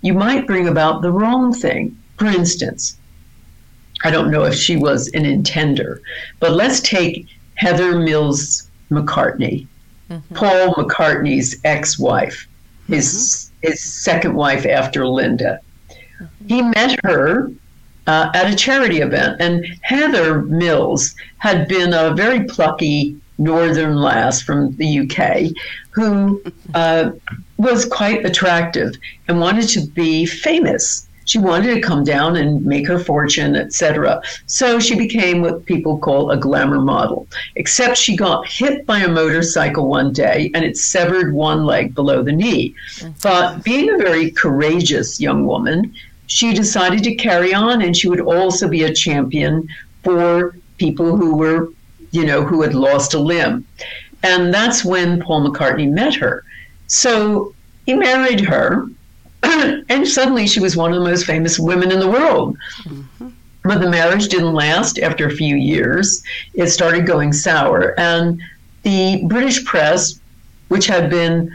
[0.00, 1.96] you might bring about the wrong thing.
[2.16, 2.96] For instance,
[4.04, 6.00] I don't know if she was an intender,
[6.40, 9.66] but let's take Heather Mills McCartney,
[10.34, 12.48] Paul McCartney's ex wife,
[12.88, 15.60] his, his second wife after Linda.
[16.46, 17.52] He met her
[18.06, 24.40] uh, at a charity event, and Heather Mills had been a very plucky northern lass
[24.40, 25.52] from the UK
[25.90, 26.42] who
[26.74, 27.10] uh,
[27.58, 28.94] was quite attractive
[29.28, 31.08] and wanted to be famous.
[31.24, 34.20] She wanted to come down and make her fortune, etc.
[34.46, 37.28] So she became what people call a glamour model.
[37.54, 42.24] Except she got hit by a motorcycle one day and it severed one leg below
[42.24, 42.74] the knee.
[43.22, 45.94] But being a very courageous young woman,
[46.26, 49.68] she decided to carry on and she would also be a champion
[50.02, 51.68] for people who were,
[52.10, 53.66] you know, who had lost a limb.
[54.22, 56.44] And that's when Paul McCartney met her.
[56.86, 57.54] So
[57.86, 58.88] he married her,
[59.42, 62.56] and suddenly she was one of the most famous women in the world.
[62.84, 63.28] Mm-hmm.
[63.64, 66.22] But the marriage didn't last after a few years.
[66.54, 67.98] It started going sour.
[67.98, 68.40] And
[68.82, 70.18] the British press,
[70.68, 71.54] which had been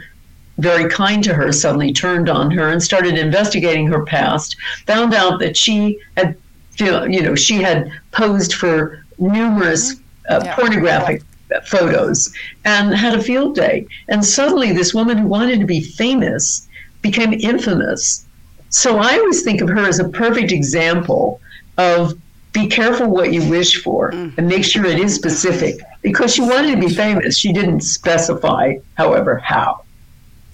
[0.58, 5.38] very kind to her, suddenly turned on her and started investigating her past, found out
[5.40, 6.36] that she had,
[6.78, 9.94] you know, she had posed for numerous
[10.28, 10.54] uh, Yeah.
[10.54, 11.22] pornographic
[11.66, 12.30] photos
[12.64, 13.86] and had a field day.
[14.08, 16.66] And suddenly, this woman who wanted to be famous
[17.02, 18.26] became infamous.
[18.70, 21.40] So I always think of her as a perfect example
[21.78, 22.14] of
[22.52, 26.74] be careful what you wish for and make sure it is specific because she wanted
[26.74, 27.38] to be famous.
[27.38, 29.84] She didn't specify, however, how.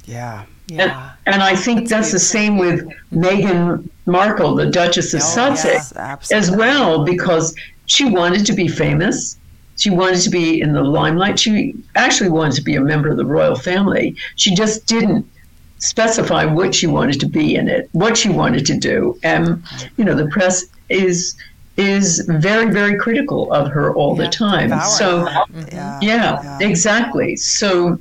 [0.04, 0.44] Yeah.
[0.68, 1.12] Yeah.
[1.26, 6.32] And I think that's, the same with Meghan Markle, the Duchess of Oh, Sussex, yes,
[6.32, 7.54] as well, because
[7.86, 9.36] she wanted to be famous.
[9.76, 11.38] She wanted to be in the limelight.
[11.38, 14.16] She actually wanted to be a member of the royal family.
[14.36, 15.26] She just didn't
[15.78, 19.62] specify what she wanted to be in it, what she wanted to do, and
[19.98, 21.34] you know the press is
[21.76, 24.80] is very very critical of her all Yeah, the time.
[24.82, 25.44] So her.
[25.72, 25.98] Yeah.
[26.00, 27.36] yeah, exactly.
[27.36, 27.98] So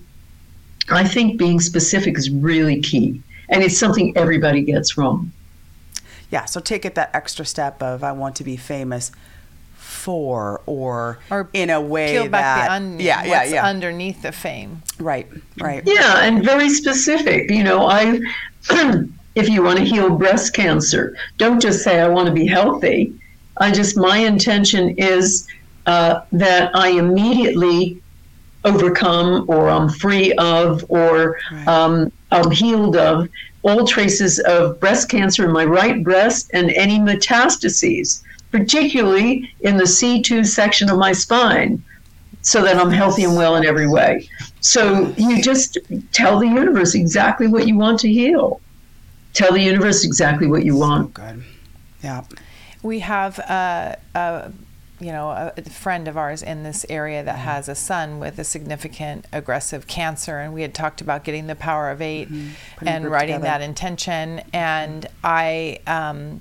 [0.90, 5.32] I think being specific is really key, and it's something everybody gets wrong.
[6.30, 6.46] Yeah.
[6.46, 9.12] So take it that extra step of I want to be famous
[9.76, 13.00] for or, Or in a way Peel back that the onion.
[13.00, 14.82] yeah yeah yeah underneath the fame.
[15.00, 15.28] right
[15.60, 17.50] right Yeah, and very specific.
[17.50, 18.20] You know, I
[19.36, 23.14] if you want to heal breast cancer, don't just say I want to be healthy.
[23.58, 25.48] I just my intention is
[25.86, 28.02] uh, that I immediately
[28.66, 31.68] overcome or I'm free of or Right.
[31.68, 33.30] um, I'm healed of
[33.64, 38.22] all traces of breast cancer in my right breast and any metastases,
[38.52, 41.82] particularly in the C2 section of my spine,
[42.42, 44.28] so that I'm healthy and well in every way.
[44.60, 45.78] So you just
[46.12, 48.60] tell the universe exactly what you want to heal.
[49.34, 51.14] Tell the universe exactly what you want.
[51.14, 51.44] good
[52.04, 52.24] yeah
[52.82, 54.52] We have a, a
[55.04, 58.44] you know a friend of ours in this area that has a son with a
[58.46, 62.92] significant aggressive cancer, and we had talked about getting the power of 8 Putting a
[62.92, 63.60] and writing together.
[63.60, 64.42] that intention.
[64.54, 66.40] And I, um,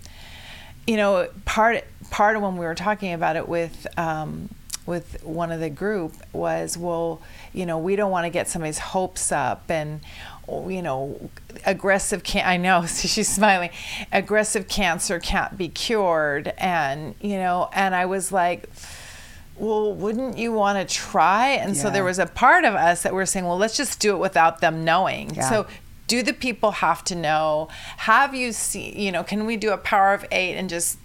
[0.87, 3.87] you know, part part of when we were talking about it with.
[3.99, 4.49] Um,
[4.85, 7.23] with one of the group was well
[7.53, 10.01] you know we don't want to get somebody's hopes up and
[10.49, 11.31] Oh, you know
[11.65, 13.71] aggressive can I know she's smiling.
[14.11, 18.69] Aggressive cancer can't be cured and you know and I was like
[19.57, 21.51] well wouldn't you want to try?
[21.51, 24.15] And so there was a part of us that were saying well let's just do
[24.15, 25.35] it without them knowing.
[25.35, 25.49] Yeah.
[25.49, 25.67] so
[26.09, 27.69] do the people have to know?
[27.99, 30.99] Have you seen you know can we do a power of 8 and just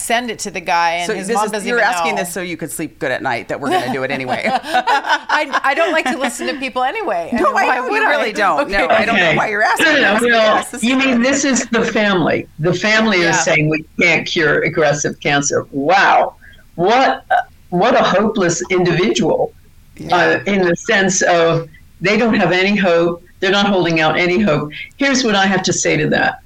[0.00, 2.14] send it to the guy and so his this mom is, doesn't you're even asking
[2.14, 2.22] know.
[2.22, 4.42] this so you could sleep good at night that we're going to do it anyway
[4.52, 7.30] I, I don't like to listen to people anyway.
[7.32, 8.10] no Why I, would you I?
[8.10, 8.94] really don't no Okay.
[8.94, 12.48] I don't know why you're asking this, but well, you mean this is the family?
[12.58, 13.30] The family Yeah.
[13.30, 15.66] is saying we can't cure aggressive cancer.
[15.70, 16.36] Wow,
[16.74, 17.24] what
[17.70, 19.52] what a hopeless individual!
[19.96, 20.16] Yeah.
[20.16, 21.68] Uh, in the sense of
[22.00, 23.22] they don't have any hope.
[23.38, 24.72] They're not holding out any hope.
[24.96, 26.40] Here's what I have to say to that: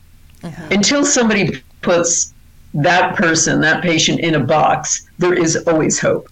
[0.71, 2.34] until somebody puts
[2.75, 6.29] that person, that patient, in a box, there is always hope.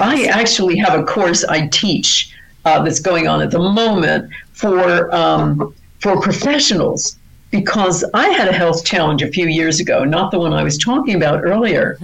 [0.00, 5.14] I actually have a course I teach uh, that's going on at the moment for
[5.14, 7.16] um, for professionals
[7.52, 10.76] because I had a health challenge a few years ago, not the one I was
[10.76, 11.96] talking about earlier,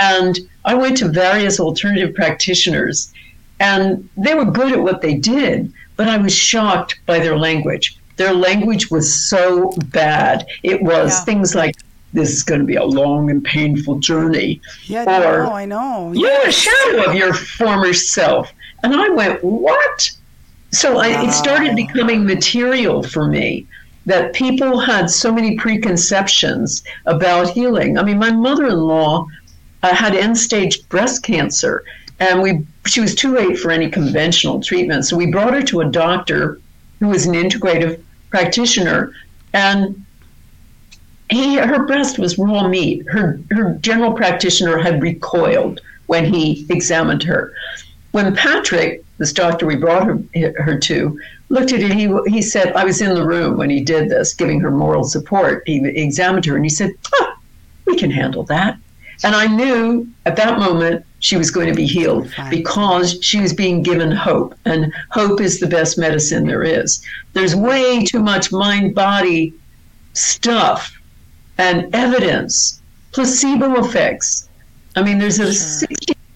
[0.00, 3.12] and I went to various alternative practitioners,
[3.60, 7.96] and they were good at what they did, but I was shocked by their language.
[8.16, 10.44] Their language was so bad.
[10.64, 11.24] It was Yeah.
[11.24, 11.76] things like.
[12.12, 14.60] This is going to be a long and painful journey.
[14.84, 18.52] yeah or- no, I know You're a shadow of your former self.
[18.82, 20.10] And I went, What?
[20.70, 23.66] So I, it started becoming material for me
[24.06, 27.98] that people had so many preconceptions about healing.
[27.98, 29.26] I mean, my mother in law
[29.82, 31.84] uh, had end stage breast cancer,
[32.20, 35.04] and we she was too late for any conventional treatment.
[35.04, 36.60] So we brought her to a doctor
[37.00, 39.12] who was an integrative practitioner,
[39.52, 40.04] and
[41.32, 43.06] he her breast was raw meat.
[43.08, 47.52] Her her general practitioner had recoiled when he examined her.
[48.10, 50.18] When Patrick, this doctor we brought her
[50.58, 51.18] her to,
[51.48, 54.34] looked at it, he he said, "I was in the room when he did this,
[54.34, 57.34] giving her moral support." He examined her and he said, "Oh,
[57.86, 58.76] we can handle that."
[59.24, 63.52] And I knew at that moment she was going to be healed because she was
[63.52, 67.00] being given hope, and hope is the best medicine there is.
[67.32, 69.54] There's way too much mind body
[70.14, 70.98] stuff
[71.62, 74.48] and evidence, placebo effects.
[74.96, 75.44] I mean, there's a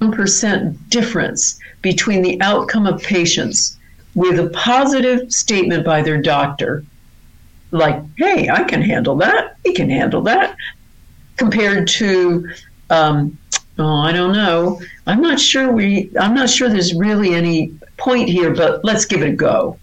[0.00, 3.76] 61% difference between the outcome of patients
[4.14, 6.84] with a positive statement by their doctor,
[7.72, 10.56] like, hey, I can handle that, he can handle that,
[11.36, 12.48] compared to,
[12.90, 13.36] um,
[13.78, 14.80] oh, I don't know.
[15.08, 19.22] I'm not sure we, I'm not sure there's really any point here, but let's give
[19.22, 19.76] it a go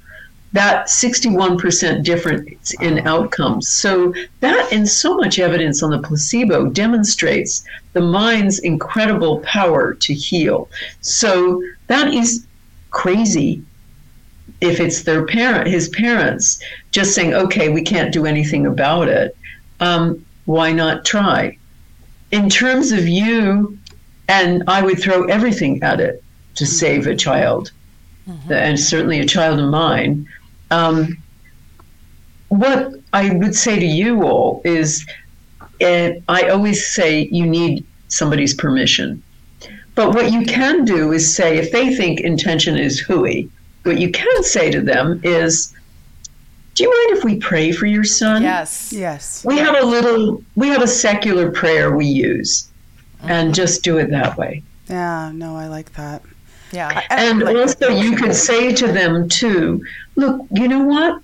[0.53, 3.67] that 61% difference in outcomes.
[3.67, 10.13] So that and so much evidence on the placebo demonstrates the mind's incredible power to
[10.13, 10.69] heal.
[11.01, 12.45] So that is
[12.91, 13.63] crazy
[14.61, 19.35] if it's their parent, his parents, just saying, okay, we can't do anything about it.
[19.79, 21.57] Um, why not try?
[22.31, 23.77] In terms of you,
[24.29, 26.23] and I would throw everything at it
[26.55, 27.71] to save a child,
[28.49, 30.27] and certainly a child of mine.
[30.73, 31.17] Um,
[32.49, 35.05] what I would say to you all is,
[35.81, 39.21] uh, I always say you need somebody's permission.
[39.95, 43.49] But what you can do is say, if they think intention is hooey,
[43.83, 45.73] what you can say to them is,
[46.73, 48.41] do you mind if we pray for your son?
[48.41, 48.91] Yes.
[48.91, 49.45] Yes.
[49.45, 52.71] We have a little, we have a secular prayer we use,
[53.21, 54.63] and just do it that way.
[54.89, 55.31] Yeah.
[55.33, 56.23] No, I like that.
[56.71, 57.03] Yeah.
[57.11, 59.85] And like also, you could say to them too,
[60.15, 61.21] look, you know what?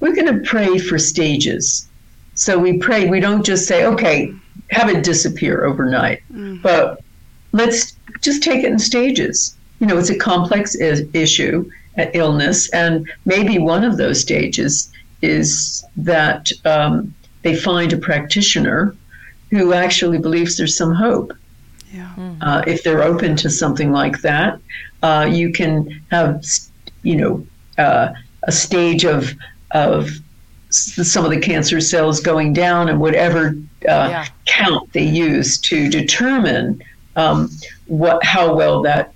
[0.00, 1.88] We're going to pray for stages.
[2.34, 4.32] So we pray, we don't just say, okay,
[4.70, 6.20] have it disappear overnight,
[6.62, 7.00] but
[7.52, 9.56] let's just take it in stages.
[9.78, 14.90] You know, it's a complex I- issue, uh, illness, and maybe one of those stages
[15.22, 18.94] is that um, they find a practitioner
[19.50, 21.32] who actually believes there's some hope
[21.92, 22.10] Yeah.
[22.40, 24.58] uh, if they're open to something like that.
[25.02, 26.42] Uh, you can have,
[27.02, 27.46] you know,
[27.78, 28.08] uh,
[28.46, 29.32] a stage of
[29.72, 30.10] of
[30.70, 33.56] some of the cancer cells going down and whatever
[33.88, 34.26] uh, Yeah.
[34.46, 36.82] count they use to determine
[37.16, 37.48] um,
[37.86, 39.12] what how well that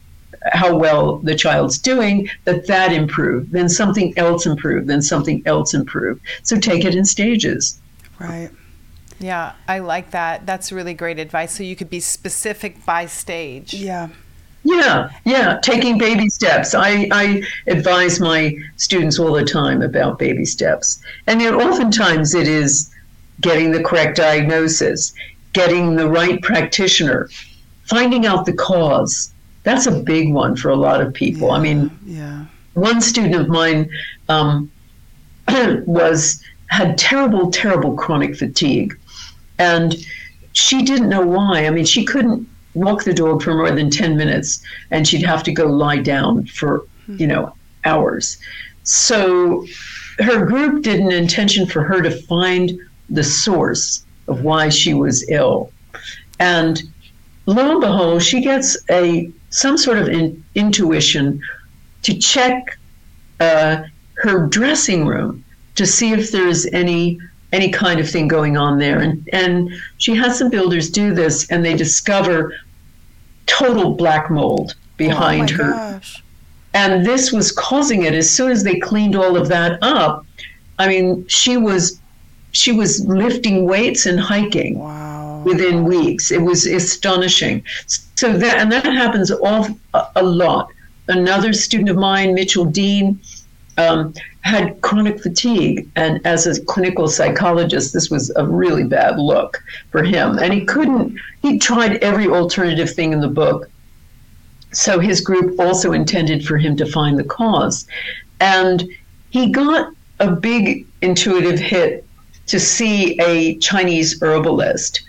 [0.52, 5.74] how well the child's doing that that improved then something else improved then something else
[5.74, 7.80] improved so take it in stages
[8.20, 8.50] Right.
[9.20, 10.44] Yeah, I like that.
[10.46, 11.52] That's really great advice.
[11.56, 13.74] So you could be specific by stage.
[13.74, 14.08] Yeah.
[14.68, 16.74] Yeah, yeah, taking baby steps.
[16.74, 21.00] I, I advise my students all the time about baby steps.
[21.26, 22.90] And yet, oftentimes, it is
[23.40, 25.14] getting the correct diagnosis,
[25.54, 27.30] getting the right practitioner,
[27.84, 29.32] finding out the cause.
[29.62, 31.50] That's a big one for a lot of people.
[31.50, 32.44] I mean, Yeah.
[32.74, 33.88] one student of mine
[34.28, 34.70] um,
[35.86, 38.98] was had terrible, terrible chronic fatigue,
[39.58, 39.96] and
[40.52, 41.66] she didn't know why.
[41.66, 45.42] I mean, she couldn't walk the dog for more than ten minutes, and she'd have
[45.44, 47.54] to go lie down for you know
[47.84, 48.38] hours.
[48.82, 49.66] So
[50.18, 52.72] her group did an intention for her to find
[53.10, 55.72] the source of why she was ill,
[56.38, 56.82] and
[57.46, 61.40] lo and behold, she gets a some sort of in, intuition
[62.02, 62.78] to check
[63.40, 63.82] uh,
[64.16, 65.44] her dressing room
[65.74, 67.18] to see if there's any
[67.53, 68.99] any kind of thing going on there.
[69.01, 72.55] And and she has some builders do this, and they discover
[73.46, 75.70] total black mold behind oh her.
[75.72, 76.22] Gosh.
[76.74, 78.14] And this was causing it.
[78.14, 80.26] As soon as they cleaned all of that up,
[80.78, 82.01] I mean, she was
[82.53, 85.42] she was lifting weights and hiking Wow.
[85.44, 86.30] within weeks.
[86.30, 87.64] It was astonishing.
[88.14, 90.68] So that and that happens all a, a lot.
[91.09, 93.18] Another student of mine, Mitchell Dean,
[93.78, 94.12] um,
[94.49, 100.03] had chronic fatigue, and as a clinical psychologist, this was a really bad look for
[100.03, 100.38] him.
[100.38, 101.18] And he couldn't.
[101.42, 103.70] He tried every alternative thing in the book.
[104.72, 107.86] So his group also intended for him to find the cause,
[108.40, 108.88] and
[109.30, 112.05] he got a big intuitive hit
[112.46, 115.03] to see a Chinese herbalist.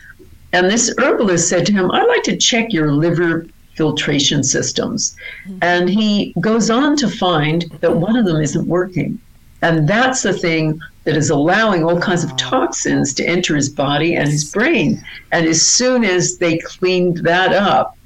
[0.52, 5.16] And this herbalist said to him, I'd like to check your liver filtration systems.
[5.48, 5.58] Mm-hmm.
[5.62, 9.20] And he goes on to find that one of them isn't working.
[9.62, 14.16] And that's the thing that is allowing all kinds of toxins to enter his body
[14.16, 15.04] and his brain.
[15.32, 17.98] And as soon as they cleaned that up,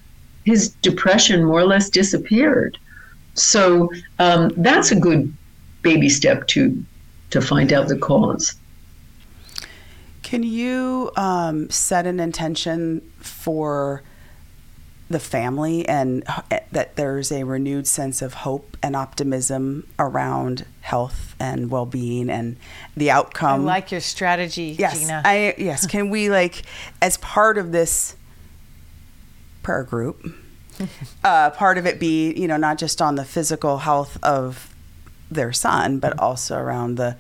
[0.46, 2.78] his depression more or less disappeared.
[3.34, 3.90] So
[4.20, 5.34] um, that's a good
[5.82, 6.84] baby step to
[7.32, 8.56] to find out the cause.
[10.22, 14.04] Can you um, set an intention for
[15.14, 16.24] the family and
[16.72, 22.58] that there's a renewed sense of hope and optimism around health and well-being and
[22.98, 23.62] the outcome.
[23.62, 25.22] I like your strategy, yes, Gina.
[25.24, 25.88] I yes.
[25.94, 26.64] Can we like
[27.02, 28.18] as part of this
[29.62, 30.26] prayer group?
[31.24, 34.76] uh, part of it be you know not just on the physical health of
[35.32, 37.16] their son, but also around the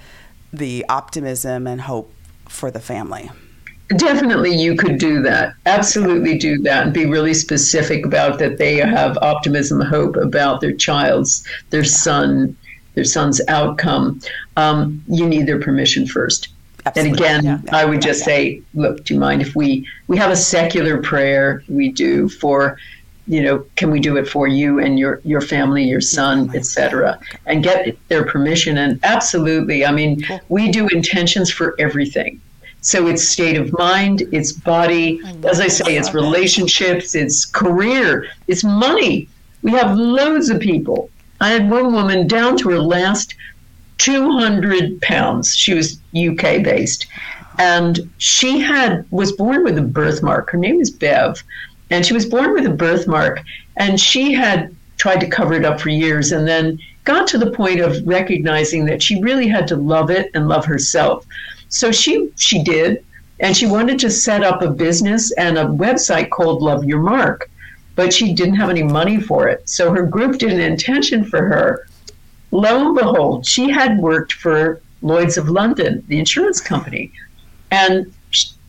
[0.51, 2.11] the optimism and hope
[2.49, 3.29] for the family.
[3.97, 5.55] Definitely, you could do that.
[5.65, 10.73] Absolutely do that and be really specific about that they have optimism, hope about their
[10.73, 12.55] child's, their son,
[12.95, 14.19] their son's outcome.
[14.57, 16.49] Um, you need their permission first.
[16.85, 17.27] Absolutely.
[17.27, 17.77] And again, Yeah.
[17.77, 21.63] I would just say, look, do you mind if we we have a secular prayer
[21.69, 22.77] we do for,
[23.27, 27.19] you know, can we do it for you and your your family, your son, etc.,
[27.45, 28.77] and get their permission.
[28.77, 32.41] And absolutely, I mean, we do intentions for everything.
[32.84, 38.63] So it's state of mind, it's body, as I say, it's relationships, it's career, it's
[38.63, 39.29] money.
[39.61, 41.09] We have loads of people.
[41.39, 43.36] I had one woman down to her last
[43.99, 45.55] 200 pounds.
[45.55, 47.07] She was UK based.
[47.57, 50.49] And she had was born with a birthmark.
[50.49, 51.41] Her name is Bev.
[51.89, 53.43] And she was born with a birthmark.
[53.77, 57.51] And she had tried to cover it up for years and then got to the
[57.51, 61.25] point of recognizing that she really had to love it and love herself.
[61.74, 63.03] So she she did.
[63.39, 67.49] And she wanted to set up a business and a website called Love Your Mark.
[67.95, 69.67] But she didn't have any money for it.
[69.67, 71.88] So her group did an intention for her
[72.53, 77.11] lo and behold, she had worked for Lloyd's of London, the insurance company.
[77.71, 78.13] And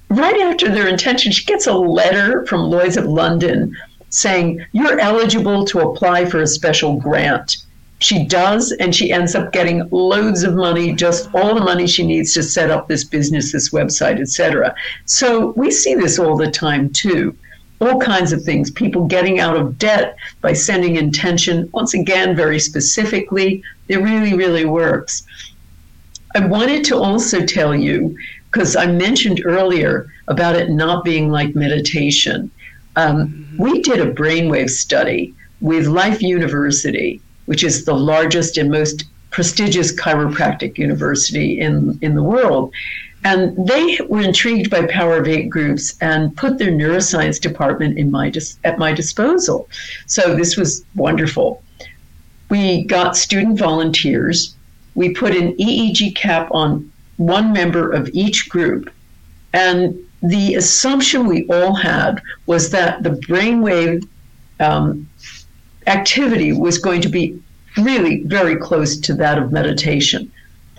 [0.09, 3.77] right after their intention, she gets a letter from Lloyd's of London
[4.09, 7.59] saying, You're eligible to apply for a special grant.
[8.01, 12.07] She does, and she ends up getting loads of money, just all the money she
[12.07, 14.75] needs to set up this business, this website, etc.
[15.07, 17.37] So we see this all the time too.
[17.81, 18.71] All kinds of things.
[18.71, 21.69] People getting out of debt by sending intention.
[21.73, 25.23] Once again, very specifically, it really, really works.
[26.35, 28.17] I wanted to also tell you,
[28.51, 32.51] because I mentioned earlier about it not being like meditation.
[32.97, 39.05] Um, we did a brainwave study with Life University, which is the largest and most
[39.31, 42.73] prestigious chiropractic university in, in the world.
[43.25, 48.11] And they were intrigued by Power of Eight groups and put their neuroscience department in
[48.11, 49.69] my dis- at my disposal.
[50.07, 51.63] So this was wonderful.
[52.51, 54.55] We got student volunteers.
[54.95, 58.93] We put an EEG cap on one member of each group.
[59.53, 64.07] And the assumption we all had was that the brainwave
[64.61, 65.09] um,
[65.87, 67.41] activity was going to be
[67.77, 70.31] really very close to that of meditation.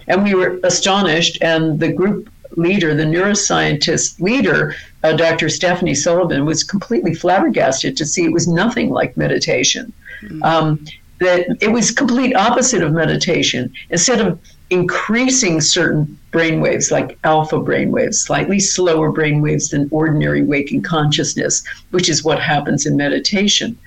[0.07, 5.49] And we were astonished, and the group leader, the neuroscientist leader, uh, Dr.
[5.49, 9.91] Stephanie Sullivan, was completely flabbergasted to see it was nothing like meditation.
[10.21, 10.43] Mm-hmm.
[10.43, 10.85] Um,
[11.19, 13.73] that it was complete opposite of meditation.
[13.89, 14.39] Instead of
[14.69, 20.81] increasing certain brain waves like alpha brain waves, slightly slower brain waves than ordinary waking
[20.81, 23.77] consciousness, which is what happens in meditation.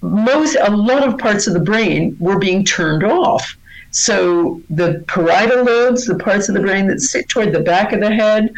[0.00, 3.56] Most a lot of parts of the brain were being turned off.
[3.90, 8.00] So the parietal lobes, the parts of the brain that sit toward the back of
[8.00, 8.52] the head,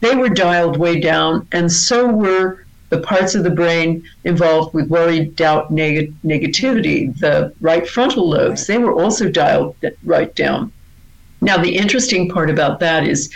[0.00, 4.88] they were dialed way down, and so were the parts of the brain involved with
[4.88, 9.74] worry, doubt, neg- negativity, the right frontal lobes, they were also dialed
[10.04, 10.70] right down.
[11.40, 13.32] Now, the interesting part about that is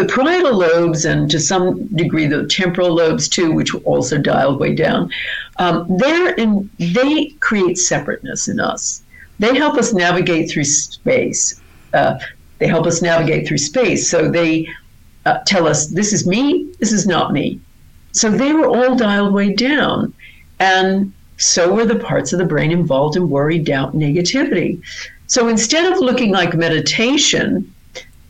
[0.00, 4.58] the parietal lobes, and to some degree the temporal lobes too, which were also dialed
[4.58, 5.10] way down,
[5.58, 9.02] um, they're in, they create separateness in us.
[9.38, 11.60] They help us navigate through space.
[11.92, 12.18] Uh,
[12.58, 14.10] they help us navigate through space.
[14.10, 14.66] So they
[15.26, 17.60] uh, tell us this is me, this is not me.
[18.12, 20.14] So they were all dialed way down.
[20.60, 24.80] And so were the parts of the brain involved in worry, doubt, negativity.
[25.26, 27.74] So instead of looking like meditation,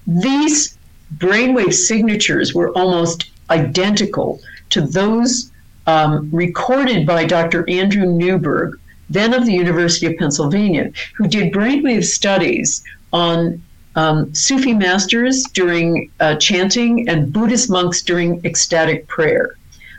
[0.04, 0.76] these
[1.16, 4.40] brainwave signatures were almost identical
[4.70, 5.50] to those
[5.86, 7.68] um, recorded by Dr.
[7.68, 12.82] Andrew Newberg, then of the University of Pennsylvania, who did brainwave studies
[13.12, 13.60] on
[13.96, 19.56] um, Sufi masters during uh, chanting and Buddhist monks during ecstatic prayer.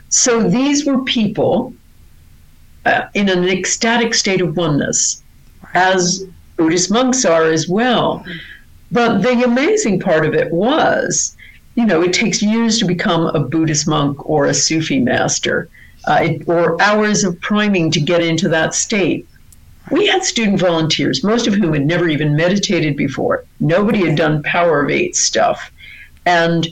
[0.08, 1.74] So these were people
[2.86, 5.22] uh, in an ecstatic state of oneness,
[5.74, 6.24] as
[6.56, 8.24] Buddhist monks are as well.
[8.92, 11.34] But the amazing part of it was,
[11.76, 15.70] you know, it takes years to become a Buddhist monk or a Sufi master,
[16.06, 19.26] uh, it, or hours of priming to get into that state.
[19.90, 23.44] We had student volunteers, most of whom had never even meditated before.
[23.60, 25.72] Nobody had done Power of Eight stuff.
[26.26, 26.68] And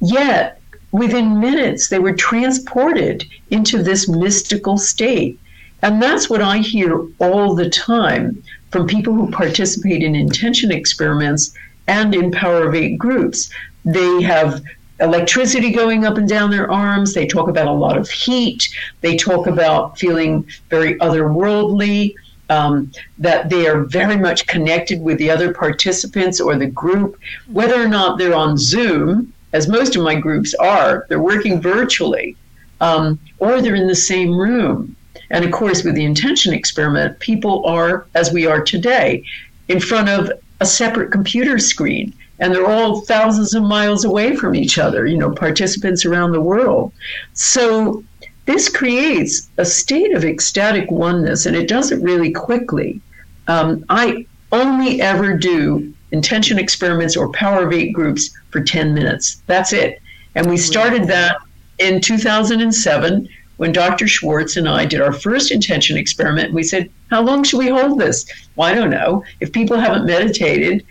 [0.00, 0.60] yet,
[0.92, 5.40] within minutes, they were transported into this mystical state.
[5.82, 11.54] And that's what I hear all the time from people who participate in intention experiments
[11.88, 13.50] and in Power of Eight groups.
[13.84, 14.62] They have
[15.00, 17.12] electricity going up and down their arms.
[17.12, 18.68] They talk about a lot of heat.
[19.00, 22.14] They talk about feeling very otherworldly,
[22.48, 27.18] um, that they are very much connected with the other participants or the group,
[27.48, 32.36] whether or not they're on Zoom as most of my groups are, they're working virtually,
[32.80, 34.96] um, or they're in the same room.
[35.32, 39.24] And of course, with the intention experiment, people are, as we are today,
[39.68, 40.30] in front of
[40.60, 42.14] a separate computer screen.
[42.38, 46.40] And they're all thousands of miles away from each other, you know, participants around the
[46.40, 46.92] world.
[47.32, 48.04] So
[48.46, 53.00] this creates a state of ecstatic oneness, and it does it really quickly.
[53.48, 59.42] Um, I only ever do intention experiments or power of eight groups for 10 minutes.
[59.46, 60.02] That's it.
[60.34, 61.38] And we started that
[61.78, 64.08] in 2007 when Dr.
[64.08, 66.52] Schwartz and I did our first intention experiment.
[66.52, 68.26] We said, How long should we hold this?
[68.56, 69.24] Well, I don't know.
[69.40, 70.84] If people haven't meditated,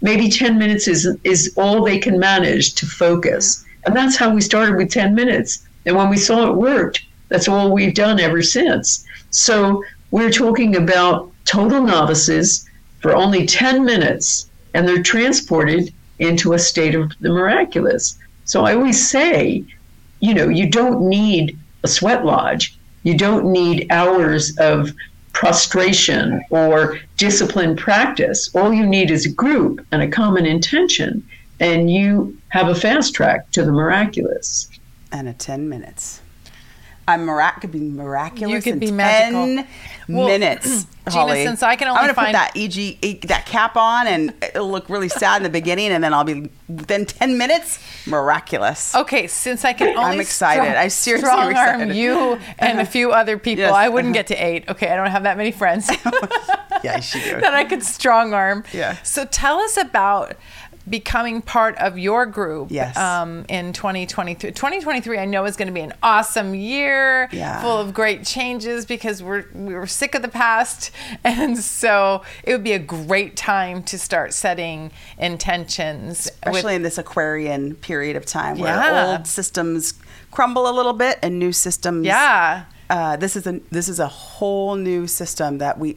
[0.00, 3.64] maybe 10 minutes is, is all they can manage to focus.
[3.84, 5.66] And that's how we started with 10 minutes.
[5.84, 9.04] And when we saw it worked, that's all we've done ever since.
[9.30, 12.68] So we're talking about total novices
[13.00, 18.18] for only 10 minutes and they're transported into a state of the miraculous.
[18.44, 19.64] So I always say,
[20.20, 22.78] you know, you don't need a sweat lodge.
[23.02, 24.92] You don't need hours of
[25.32, 28.54] prostration or disciplined practice.
[28.54, 31.26] All you need is a group and a common intention,
[31.60, 34.68] and you have a fast track to the miraculous.
[35.12, 36.22] And a 10 minutes.
[37.08, 38.52] I'm mirac- could be miraculous.
[38.52, 39.64] You could in be 10 magical.
[40.08, 40.86] Well, minutes.
[41.10, 44.08] Gina, since I can only I'm gonna find- put that EG e- that cap on,
[44.08, 47.78] and it'll look really sad in the beginning, and then I'll be within 10 minutes
[48.08, 48.94] miraculous.
[48.94, 50.62] Okay, since I can only I'm excited.
[50.64, 51.96] strong- I seriously strong am arm excited.
[51.96, 53.62] you and a few other people.
[53.62, 53.72] Yes.
[53.72, 54.68] I wouldn't get to eight.
[54.68, 55.88] Okay, I don't have that many friends
[56.84, 57.54] Yeah, you should do that.
[57.54, 58.64] I could strong arm.
[58.72, 58.96] Yeah.
[59.04, 60.34] So tell us about
[60.88, 62.96] becoming part of your group Yes.
[62.96, 67.60] um, in 2023 2023 i know is going to be an awesome year Yeah.
[67.60, 70.90] full of great changes because we're we were sick of the past
[71.24, 76.82] and so it would be a great time to start setting intentions with- Especially in
[76.82, 79.16] this Aquarian period of time where Yeah.
[79.16, 79.94] old systems
[80.30, 82.06] crumble a little bit and new systems.
[82.06, 85.96] yeah uh, this is a this is a whole new system that we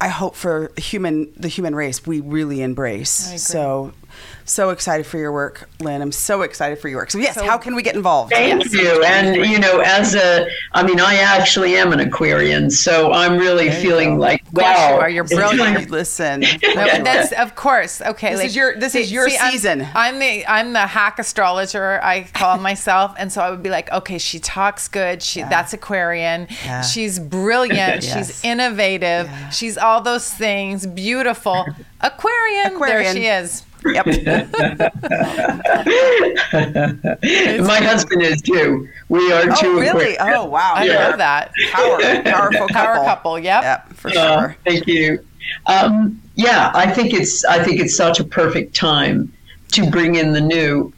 [0.00, 3.42] I hope for human the human race we really embrace.
[3.42, 3.92] So
[4.44, 6.00] so excited for your work, Lynne.
[6.00, 7.10] I'm so excited for your work.
[7.10, 8.32] So yes, So- how can we get involved?
[8.32, 9.04] Thank you.
[9.04, 13.68] And, you know, as a, I mean, I actually am an Aquarian, so I'm really
[13.68, 14.20] There you feeling go.
[14.22, 14.94] like, wow.
[14.94, 15.10] you are.
[15.10, 15.90] You're brilliant.
[15.98, 18.34] Listen, No, that's of course okay.
[18.34, 19.86] This is your- this is your I'm- season.
[19.94, 22.00] I'm, the I'm the hack astrologer.
[22.02, 25.22] I call myself, and so I would be like, okay, she talks good.
[25.22, 26.46] She that's Aquarian.
[26.64, 26.82] Yeah.
[26.82, 28.02] She's brilliant.
[28.04, 28.14] Yes.
[28.16, 29.26] She's innovative.
[29.26, 29.50] Yeah.
[29.50, 30.86] She's all those things.
[30.86, 31.66] Beautiful.
[32.00, 32.66] Aquarian.
[32.74, 33.02] Aquarian.
[33.02, 33.64] There she is.
[33.94, 34.06] Yep.
[36.52, 38.88] My husband is too.
[39.08, 40.16] We are Oh two really?
[40.16, 40.36] Aquarians.
[40.36, 40.72] Oh wow.
[40.74, 41.08] I Yeah.
[41.08, 41.52] love that.
[41.72, 42.74] Power, powerful couple.
[42.74, 43.38] Power couple.
[43.38, 43.62] Yep.
[43.62, 44.56] Yep, for Uh, sure.
[44.64, 45.24] thank you.
[45.66, 49.32] Um, yeah, I think it's I think it's such a perfect time
[49.72, 50.92] to bring in the new,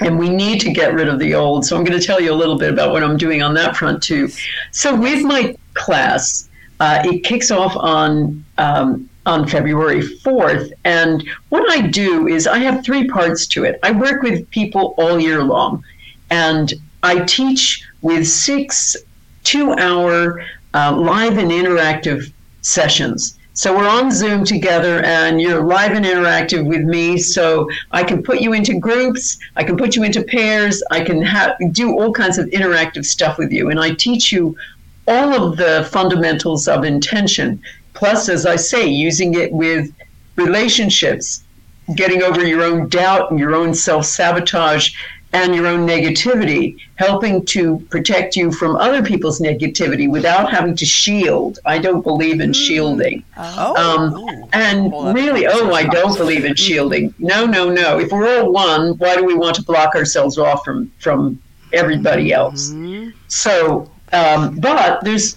[0.00, 1.64] and we need to get rid of the old.
[1.64, 3.76] So I'm going to tell you a little bit about what I'm doing on that
[3.76, 4.28] front too.
[4.72, 6.48] So with my class,
[6.80, 8.44] uh, it kicks off on.
[8.58, 10.72] Um, on February 4th.
[10.84, 13.78] And what I do is I have three parts to it.
[13.82, 15.84] I work with people all year long,
[16.30, 16.72] and
[17.02, 18.96] I teach with six
[19.44, 23.38] two hour uh, live and interactive sessions.
[23.54, 27.18] So we're on Zoom together and you're live and interactive with me.
[27.18, 31.22] So I can put you into groups, I can put you into pairs, I can
[31.22, 33.70] ha- do all kinds of interactive stuff with you.
[33.70, 34.56] And I teach you
[35.08, 37.60] all of the fundamentals of intention.
[37.98, 39.92] Plus, as I say, using it with
[40.36, 41.42] relationships,
[41.96, 44.94] getting over your own doubt and your own self sabotage
[45.32, 50.86] and your own negativity, helping to protect you from other people's negativity without having to
[50.86, 51.58] shield.
[51.66, 53.24] I don't believe in shielding.
[53.36, 53.74] Oh.
[53.76, 57.12] Um, and Well, really, oh, I don't believe in shielding.
[57.18, 57.98] No, no, no.
[57.98, 61.42] If we're all one, why do we want to block ourselves off from from
[61.72, 62.72] everybody else?
[63.26, 65.36] So, um, but there's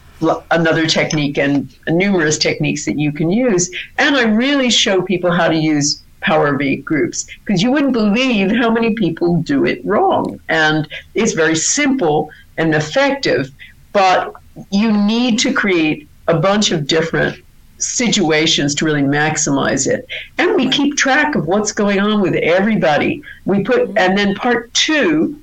[0.52, 5.48] another technique and numerous techniques that you can use, and I really show people how
[5.48, 9.84] to use Power of Eight groups because you wouldn't believe how many people do it
[9.86, 13.52] wrong, and it's very simple and effective,
[13.94, 14.34] but
[14.70, 17.44] you need to create a bunch of different
[17.78, 20.08] situations to really maximize it.
[20.38, 23.24] And we keep track of what's going on with everybody.
[23.46, 25.40] We put, and then part two,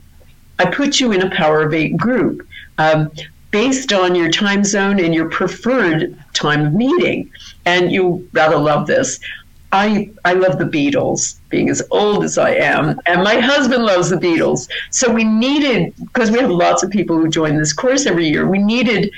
[0.58, 2.46] I put you in a Power of Eight group
[2.78, 3.10] um,
[3.50, 7.30] based on your time zone and your preferred time of meeting.
[7.64, 9.18] And you rather love this.
[9.72, 14.08] I, I love the Beatles, being as old as I am, and my husband loves
[14.08, 14.68] the Beatles.
[14.90, 18.48] So we needed, because we have lots of people who join this course every year,
[18.48, 19.12] we needed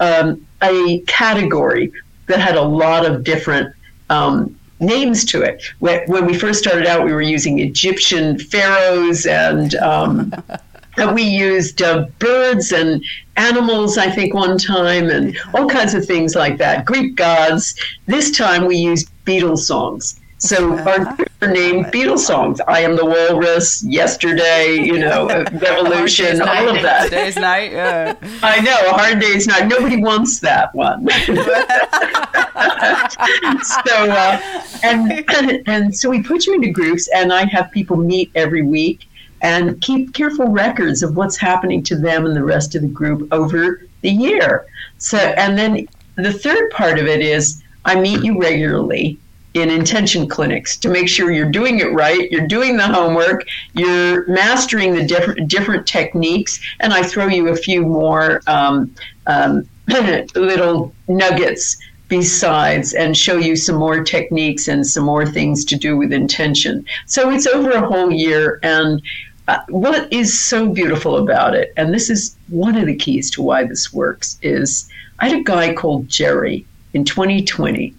[0.00, 1.92] um, a category
[2.26, 3.72] that had a lot of different
[4.10, 5.62] um, names to it.
[5.78, 10.34] When, when we first started out, we were using Egyptian pharaohs and um,
[11.14, 13.02] we used uh, birds and
[13.36, 16.84] animals, I think, one time, and all kinds of things like that.
[16.84, 17.74] Greek gods.
[18.06, 20.20] This time we used Beatles songs.
[20.38, 21.16] So our
[21.52, 22.60] name are Beatles songs.
[22.66, 23.84] I am the Walrus.
[23.84, 27.04] Yesterday, you know, uh, Revolution, all of that.
[27.04, 27.70] Today's night.
[27.70, 28.16] Yeah.
[28.42, 29.68] I know, a hard day's night.
[29.68, 31.08] Nobody wants that one.
[33.62, 34.40] so, uh,
[34.82, 39.06] and and so we put you into groups, and I have people meet every week
[39.42, 43.28] and keep careful records of what's happening to them and the rest of the group
[43.32, 44.66] over the year.
[44.98, 49.18] So, and then the third part of it is I meet you regularly
[49.54, 54.26] in intention clinics to make sure you're doing it right, you're doing the homework, you're
[54.28, 58.94] mastering the different different techniques, and I throw you a few more um,
[59.26, 61.76] um, little nuggets
[62.08, 66.84] besides and show you some more techniques and some more things to do with intention.
[67.06, 69.02] So it's over a whole year and
[69.48, 73.42] uh, what is so beautiful about it, and this is one of the keys to
[73.42, 74.88] why this works, is
[75.18, 77.94] I had a guy called Jerry in 2020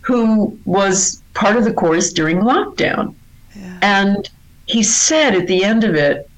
[0.00, 3.14] who was part of the course during lockdown.
[3.56, 3.78] Yeah.
[3.80, 4.30] And
[4.66, 6.28] he said at the end of it,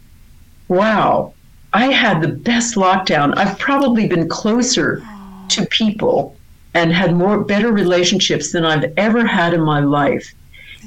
[0.69, 1.35] Wow,
[1.73, 3.37] I had the best lockdown.
[3.37, 5.03] I've probably been closer
[5.49, 6.37] to people
[6.75, 10.33] and had more better relationships than I've ever had in my life.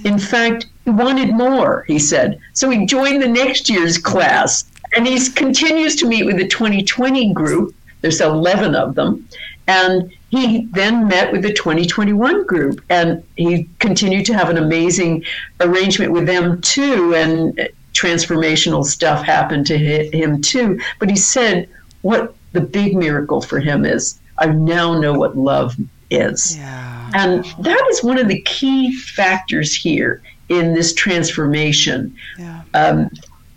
[0.05, 2.39] In fact, he wanted more, he said.
[2.53, 4.65] So he joined the next year's class
[4.95, 7.75] and he continues to meet with the 2020 group.
[8.01, 9.27] There's 11 of them.
[9.67, 15.25] And he then met with the 2021 group and he continued to have an amazing
[15.59, 17.13] arrangement with them too.
[17.13, 20.79] And transformational stuff happened to him too.
[20.99, 21.69] But he said,
[22.01, 25.75] what the big miracle for him is, I now know what love
[26.09, 26.57] is.
[26.57, 27.11] Yeah.
[27.13, 32.15] And that is one of the key factors here in this transformation.
[32.37, 32.61] Yeah.
[32.73, 33.09] Um,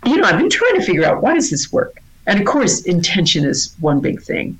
[0.05, 2.01] you know, I've been trying to figure out why does this work?
[2.25, 4.57] And of course, intention is one big thing.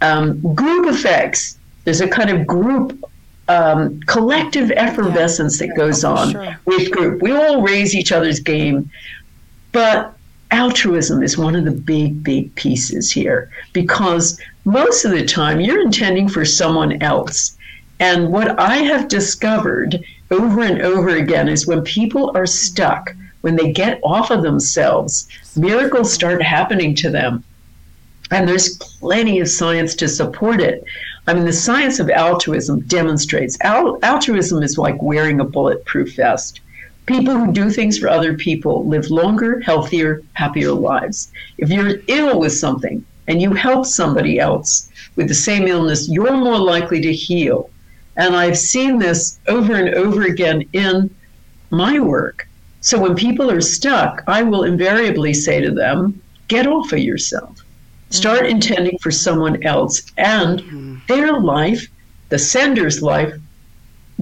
[0.00, 3.04] Um, group effects, there's a kind of group
[3.48, 5.66] um, collective effervescence yeah.
[5.66, 6.56] that goes on sure.
[6.64, 7.20] with group.
[7.20, 8.90] We all raise each other's game,
[9.72, 10.16] but
[10.50, 15.80] altruism is one of the big, big pieces here because most of the time you're
[15.80, 17.56] intending for someone else.
[17.98, 23.56] And what I have discovered over and over again is when people are stuck, when
[23.56, 27.42] they get off of themselves, miracles start happening to them.
[28.30, 30.84] And there's plenty of science to support it.
[31.26, 36.60] I mean, the science of altruism demonstrates al- altruism is like wearing a bulletproof vest.
[37.06, 41.32] People who do things for other people live longer, healthier, happier lives.
[41.58, 46.36] If you're ill with something and you help somebody else with the same illness, you're
[46.36, 47.68] more likely to heal.
[48.20, 51.12] And I've seen this over and over again in
[51.70, 52.46] my work.
[52.82, 57.64] So when people are stuck, I will invariably say to them, get off of yourself.
[58.10, 58.56] Start mm-hmm.
[58.56, 60.96] intending for someone else, and mm-hmm.
[61.08, 61.88] their life,
[62.28, 63.32] the sender's life,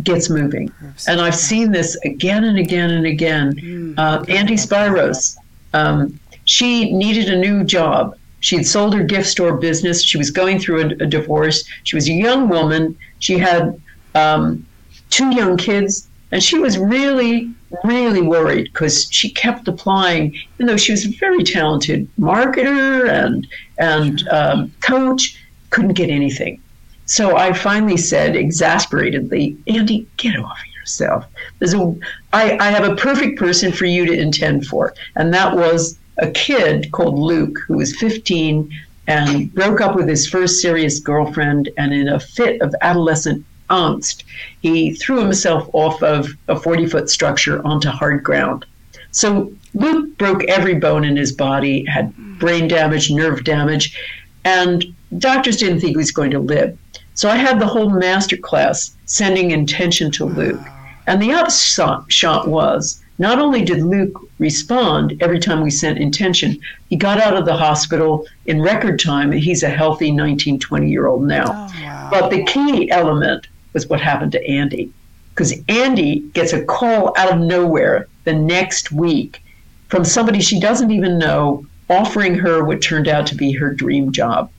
[0.04, 0.72] gets moving.
[1.08, 3.54] And I've seen this again and again and again.
[3.54, 3.98] Mm-hmm.
[3.98, 5.36] Uh, Andy Spiros,
[5.74, 8.16] um, she needed a new job.
[8.40, 10.04] She had sold her gift store business.
[10.04, 11.64] She was going through a, a divorce.
[11.82, 12.96] She was a young woman.
[13.18, 13.80] She had
[14.18, 14.66] um,
[15.10, 17.50] two young kids, and she was really
[17.84, 23.46] really worried because she kept applying, even though she was a very talented marketer and
[23.78, 25.38] and um, coach,
[25.70, 26.60] couldn't get anything.
[27.06, 31.26] So I finally said, exasperatedly, Andy, get off of yourself.
[31.58, 31.94] There's a,
[32.32, 36.30] I, I have a perfect person for you to intend for, and that was a
[36.30, 38.70] kid called Luke who was 15
[39.06, 44.24] and broke up with his first serious girlfriend, and in a fit of adolescent angst,
[44.60, 48.64] he threw himself off of a 40 foot structure onto hard ground.
[49.10, 53.98] So Luke broke every bone in his body, had brain damage, nerve damage,
[54.44, 54.84] and
[55.18, 56.78] doctors didn't think he was going to live.
[57.14, 60.60] So I had the whole master class sending intention to Luke.
[61.06, 66.96] And the upshot was not only did Luke respond every time we sent intention, he
[66.96, 69.32] got out of the hospital in record time.
[69.32, 71.44] He's a healthy 19, 20 year old now.
[71.46, 72.08] Oh, wow.
[72.10, 74.92] But the key element was what happened to Andy.
[75.30, 79.42] Because Andy gets a call out of nowhere the next week
[79.88, 84.12] from somebody she doesn't even know offering her what turned out to be her dream
[84.12, 84.50] job.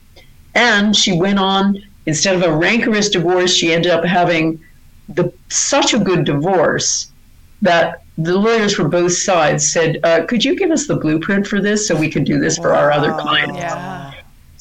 [0.54, 4.60] And she went on, instead of a rancorous divorce, she ended up having
[5.08, 7.10] the, such a good divorce
[7.62, 11.60] that the lawyers for both sides said, uh, Could you give us the blueprint for
[11.60, 13.56] this so we can do this for our other clients?
[13.56, 14.09] Yeah.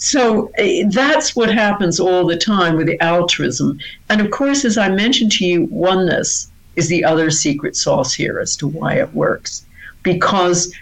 [0.02, 3.80] So uh, that's what happens all the time with the altruism.
[4.08, 8.39] And of course, as I mentioned to you, oneness is the other secret sauce here
[8.39, 9.66] as to why it works.
[10.02, 10.74] Because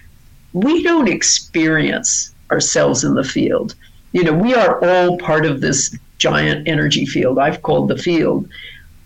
[0.53, 3.73] we don't experience ourselves in the field.
[4.11, 8.47] You know, we are all part of this giant energy field I've called the field.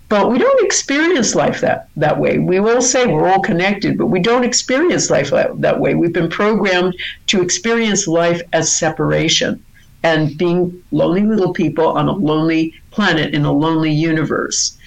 [0.09, 2.37] But we don't experience life that, that way.
[2.37, 5.95] We will say we're all connected, but we don't experience life that, that way.
[5.95, 6.95] We've been programmed
[7.27, 9.63] to experience life as separation
[10.03, 14.77] and being lonely little people on a lonely planet in a lonely universe.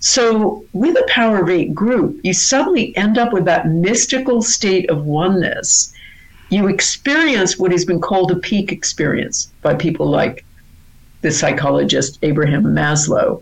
[0.00, 4.88] So, with a Power of Eight group, you suddenly end up with that mystical state
[4.90, 5.92] of oneness.
[6.50, 10.44] You experience what has been called a peak experience by people like
[11.22, 13.40] the psychologist Abraham Maslow,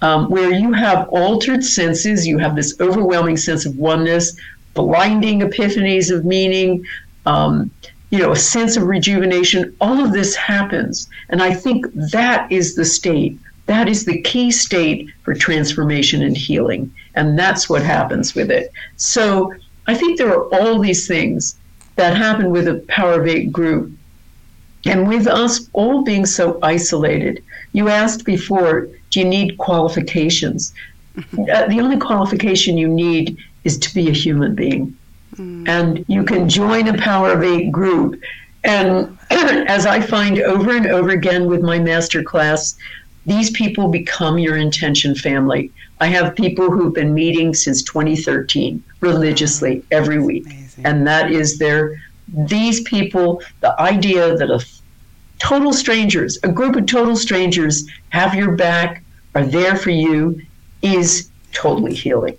[0.00, 4.36] um, where you have altered senses, you have this overwhelming sense of oneness,
[4.74, 6.84] blinding epiphanies of meaning,
[7.26, 7.70] um,
[8.12, 9.74] you know, a sense of rejuvenation.
[9.80, 11.08] All of this happens.
[11.30, 13.38] And I think that is the state.
[13.66, 16.92] That is the key state for transformation and healing.
[17.14, 18.70] And that's what happens with it.
[18.96, 19.54] So
[19.86, 21.56] I think there are all these things
[21.96, 23.90] that happen with a Power of Eight group.
[24.84, 27.42] And with us all being so isolated,
[27.72, 30.74] you asked before, do you need qualifications?
[31.16, 34.94] uh, the only qualification you need is to be a human being.
[35.36, 35.68] Mm.
[35.68, 38.20] And you can join a Power of Eight group.
[38.64, 42.76] And as I find over and over again with my master class,
[43.26, 45.70] these people become your intention family.
[46.00, 50.46] I have people who've been meeting since 2013 religiously every week.
[50.46, 50.86] Amazing.
[50.86, 54.64] And that is their, these people, the idea that a
[55.38, 59.04] total strangers, a group of total strangers have your back,
[59.34, 60.40] are there for you,
[60.82, 62.36] is totally healing.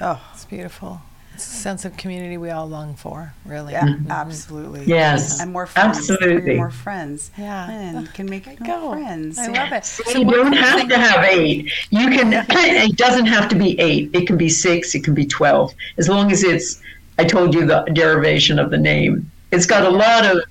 [0.00, 1.02] Oh, it's beautiful.
[1.34, 3.72] It's a sense of community we all long for, really.
[3.72, 4.10] Yeah, mm-hmm.
[4.10, 4.84] absolutely.
[4.84, 5.40] Yes.
[5.40, 5.98] And more friends.
[5.98, 6.56] Absolutely.
[6.56, 7.32] More friends.
[7.36, 7.68] Yeah.
[7.68, 9.38] And can make more friends.
[9.38, 9.84] I love it.
[9.84, 11.72] So you don't have to have eight.
[11.90, 14.10] You can, it doesn't have to be eight.
[14.14, 15.74] It can be six, it can be 12.
[15.98, 16.80] As long as it's,
[17.18, 19.30] I told you the derivation of the name.
[19.50, 20.44] It's got a lot of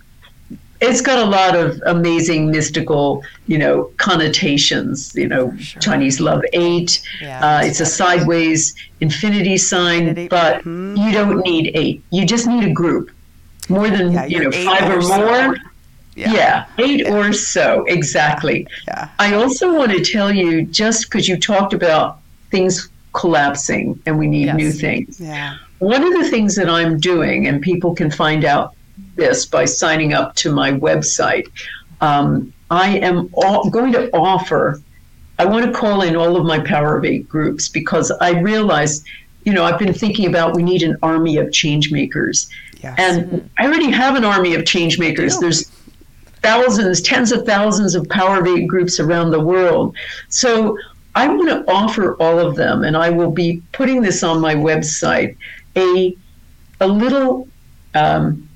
[0.83, 5.13] it's got a lot of amazing mystical, you know, connotations.
[5.15, 5.81] You know, sure.
[5.81, 7.01] Chinese love eight.
[7.21, 10.27] Yeah, uh, it's a sideways infinity sign, infinity.
[10.27, 10.97] but mm-hmm.
[10.97, 12.03] you don't need eight.
[12.11, 13.11] You just need a group,
[13.69, 15.57] more than yeah, you know, five or, or more.
[16.15, 16.33] Yeah.
[16.33, 16.65] yeah.
[16.77, 17.15] eight yeah.
[17.15, 18.67] or so, exactly.
[18.87, 19.09] Yeah.
[19.17, 22.19] I also want to tell you, just because you talked about
[22.51, 24.55] things collapsing and we need yes.
[24.55, 25.19] new things.
[25.19, 25.57] Yeah.
[25.79, 28.72] One of the things that I'm doing, and people can find out
[29.15, 31.47] this by signing up to my website.
[32.01, 34.81] Um, I am all, going to offer,
[35.39, 39.03] I want to call in all of my Power of Eight groups because I realize,
[39.45, 42.49] you know, I've been thinking about we need an army of change makers.
[42.81, 42.95] Yes.
[42.97, 45.37] And I already have an army of change makers.
[45.37, 45.69] There's
[46.41, 49.95] thousands, tens of thousands of Power of Eight groups around the world.
[50.29, 50.77] So
[51.15, 54.55] I want to offer all of them, and I will be putting this on my
[54.55, 55.37] website
[55.75, 56.15] a,
[56.81, 57.47] a little
[57.93, 58.49] um,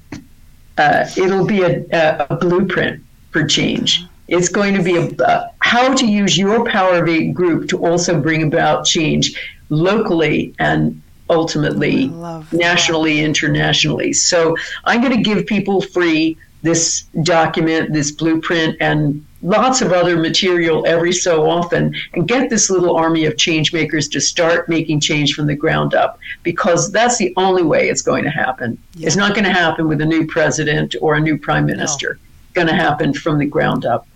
[0.77, 1.85] uh, it'll be a,
[2.29, 4.03] a, blueprint for change.
[4.27, 7.85] It's going to be a, uh, how to use your Power of Eight group to
[7.85, 12.07] also bring about change locally and ultimately
[12.51, 14.13] nationally, internationally.
[14.13, 14.55] So
[14.85, 20.85] I'm going to give people free this document, this blueprint, and lots of other material
[20.87, 25.35] every so often and get this little army of change makers to start making change
[25.35, 28.77] from the ground up because that's the only way it's going to happen.
[28.95, 29.07] Yeah.
[29.07, 32.13] It's not going to happen with a new president or a new prime minister.
[32.13, 32.19] No.
[32.45, 34.07] It's going to happen from the ground up.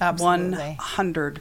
[0.00, 0.76] Absolutely.
[0.80, 1.38] 100%.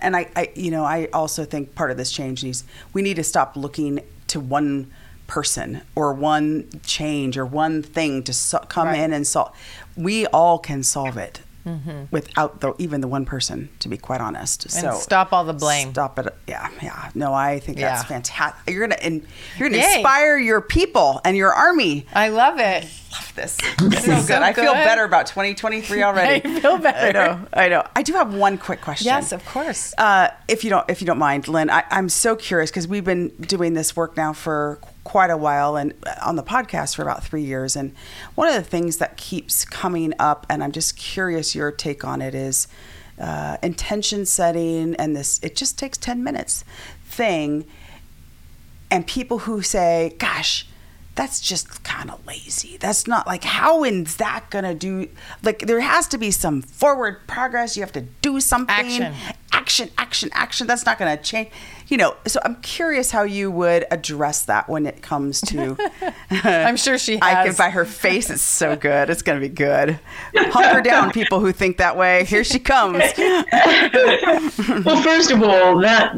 [0.00, 3.16] And I, I, you know, I also think part of this change needs, we need
[3.16, 4.90] to stop looking to one
[5.28, 8.98] person or one change or one thing to so- come right.
[8.98, 9.56] in and solve.
[9.96, 12.04] We all can solve it mm-hmm.
[12.10, 14.64] without the, even the one person, to be quite honest.
[14.64, 15.90] And so stop all the blame.
[15.90, 16.34] Stop it.
[16.46, 17.10] Yeah, yeah.
[17.14, 17.94] No, I think yeah.
[17.94, 18.72] that's fantastic.
[18.72, 19.26] You're gonna and
[19.58, 19.94] you're gonna Yay.
[19.94, 22.06] inspire your people and your army.
[22.12, 22.88] I love it.
[23.12, 23.58] Love this.
[23.92, 24.42] This is so good.
[24.42, 26.48] I feel better about 2023 already.
[26.48, 27.18] I feel better.
[27.18, 27.46] I know.
[27.52, 27.86] I know.
[27.94, 29.06] I do have one quick question.
[29.06, 29.92] Yes, of course.
[29.98, 33.04] Uh, if you don't, if you don't mind, Lynne, I, I'm so curious because we've
[33.04, 35.92] been doing this work now for quite a while and
[36.22, 37.76] on the podcast for about three years.
[37.76, 37.94] And
[38.34, 42.22] one of the things that keeps coming up, and I'm just curious your take on
[42.22, 42.68] it, is
[43.18, 46.64] uh, intention setting and this, it just takes 10 minutes
[47.04, 47.66] thing.
[48.90, 50.66] And people who say, gosh,
[51.14, 52.78] that's just kind of lazy.
[52.78, 55.08] That's not like how is that gonna do?
[55.42, 57.76] Like there has to be some forward progress.
[57.76, 58.74] You have to do something.
[58.74, 59.14] Action,
[59.52, 60.66] action, action, action.
[60.66, 61.50] That's not gonna change.
[61.88, 62.16] You know.
[62.26, 65.76] So I'm curious how you would address that when it comes to.
[66.30, 67.14] I'm sure she.
[67.14, 67.22] Has.
[67.22, 68.30] I can by her face.
[68.30, 69.10] It's so good.
[69.10, 69.98] It's gonna be good.
[70.34, 72.24] Hunker down, people who think that way.
[72.24, 73.02] Here she comes.
[73.16, 76.14] well, first of all, that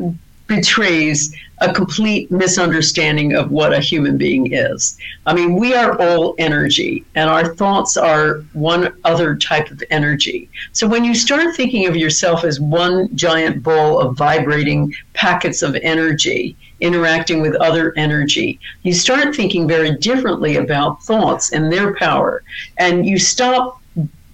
[0.47, 4.99] betrays a complete misunderstanding of what a human being is.
[5.25, 10.51] I mean, we are all energy, and our thoughts are one other type of energy.
[10.73, 15.77] So when you start thinking of yourself as one giant ball of vibrating packets of
[15.77, 22.43] energy, interacting with other energy, you start thinking very differently about thoughts and their power.
[22.79, 23.81] And you stop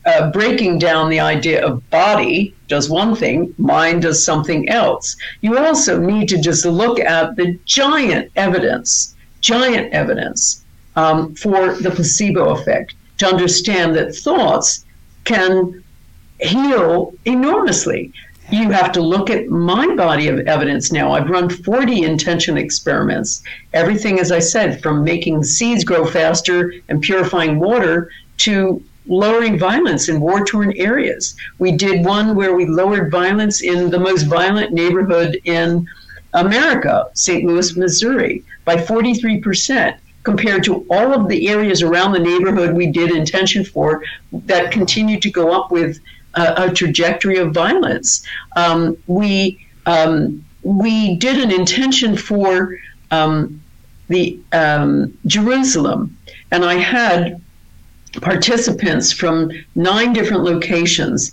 [0.07, 5.17] uh, breaking down the idea of body does one thing, mind does something else.
[5.41, 10.65] You also need to just look at the giant evidence, giant evidence
[10.97, 14.85] um, for the placebo effect to understand that thoughts
[15.25, 15.85] can
[16.41, 18.13] heal enormously.
[18.51, 21.13] You have to look at my body of evidence now.
[21.13, 23.43] I've run 40 intention experiments.
[23.75, 30.09] Everything, as I said, from making seeds grow faster and purifying water to lowering violence
[30.09, 31.35] in war torn areas.
[31.59, 35.87] We did one where we lowered violence in the most violent neighborhood in
[36.33, 37.45] America, St.
[37.45, 39.97] Louis, Missouri, by 43%.
[40.23, 45.23] compared to all of the areas around the neighborhood we did intention for that continued
[45.23, 45.99] to go up with
[46.35, 48.23] a, a trajectory of violence.
[48.55, 52.77] Um, we um, we did an intention for
[53.11, 53.63] um,
[54.09, 56.19] the um, Jerusalem,
[56.51, 57.41] and I had
[58.21, 61.33] participants from nine different locations.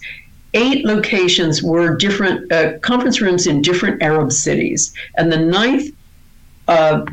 [0.54, 5.94] Eight locations were different uh, conference rooms in different Arab cities, and the ninth
[6.68, 7.06] uh,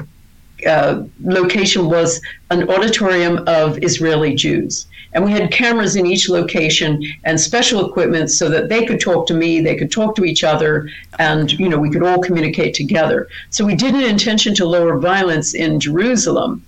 [0.66, 4.86] uh, location was an auditorium of Israeli Jews.
[5.12, 9.28] And we had cameras in each location and special equipment so that they could talk
[9.28, 10.88] to me, they could talk to each other,
[11.18, 13.28] and you know we could all communicate together.
[13.50, 16.64] So we did an intention to lower violence in Jerusalem,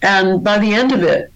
[0.00, 1.30] and by the end of it,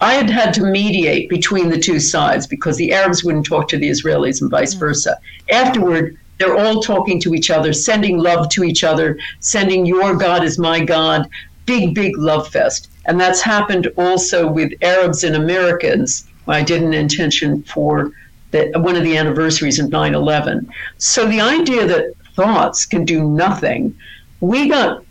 [0.00, 3.78] I had had to mediate between the two sides because the Arabs wouldn't talk to
[3.78, 5.18] the Israelis and vice versa.
[5.50, 10.42] Afterward, they're all talking to each other, sending love to each other, sending your God
[10.42, 11.28] is my God,
[11.66, 12.90] big, big love fest.
[13.04, 16.26] And that's happened also with Arabs and Americans.
[16.48, 18.12] I did an intention for
[18.52, 20.68] the, one of the anniversaries of 9 11.
[20.96, 23.94] So the idea that thoughts can do nothing,
[24.40, 25.04] we got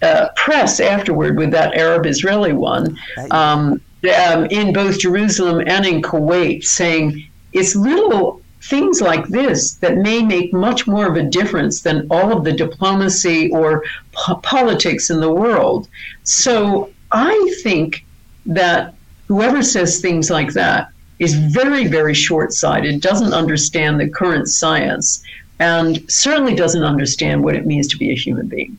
[0.00, 2.98] uh, press afterward with that Arab Israeli one
[3.30, 9.96] um, um, in both Jerusalem and in Kuwait saying it's little things like this that
[9.96, 15.10] may make much more of a difference than all of the diplomacy or po- politics
[15.10, 15.88] in the world.
[16.22, 18.04] So I think
[18.46, 18.94] that
[19.26, 20.88] whoever says things like that
[21.18, 25.22] is very, very short sighted, doesn't understand the current science,
[25.58, 28.78] and certainly doesn't understand what it means to be a human being.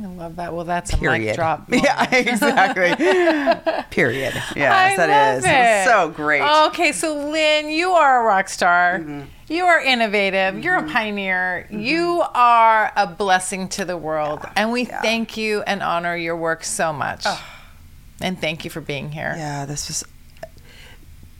[0.00, 0.08] Yeah.
[0.08, 0.54] I love that.
[0.54, 1.26] Well, that's a Period.
[1.26, 1.66] mic drop.
[1.72, 2.94] Yeah, exactly.
[3.90, 4.34] Period.
[4.56, 5.44] Yes, I that love is.
[5.46, 5.90] it.
[5.90, 6.42] So great.
[6.68, 8.98] Okay, so Lynne, you are a rock star.
[8.98, 9.22] Mm-hmm.
[9.48, 10.62] You are innovative.
[10.62, 11.66] You're a pioneer.
[11.70, 14.40] You are a blessing to the world.
[14.54, 17.26] And we thank you and honor your work so much.
[18.20, 19.34] And thank you for being here.
[19.36, 20.04] Yeah, this was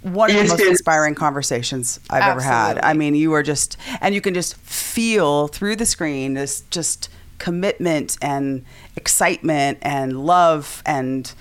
[0.02, 2.80] one of the most inspiring conversations I've ever had.
[2.82, 7.10] I mean, you are just, and you can just feel through the screen this just
[7.40, 8.64] commitment and
[8.96, 11.32] excitement and love and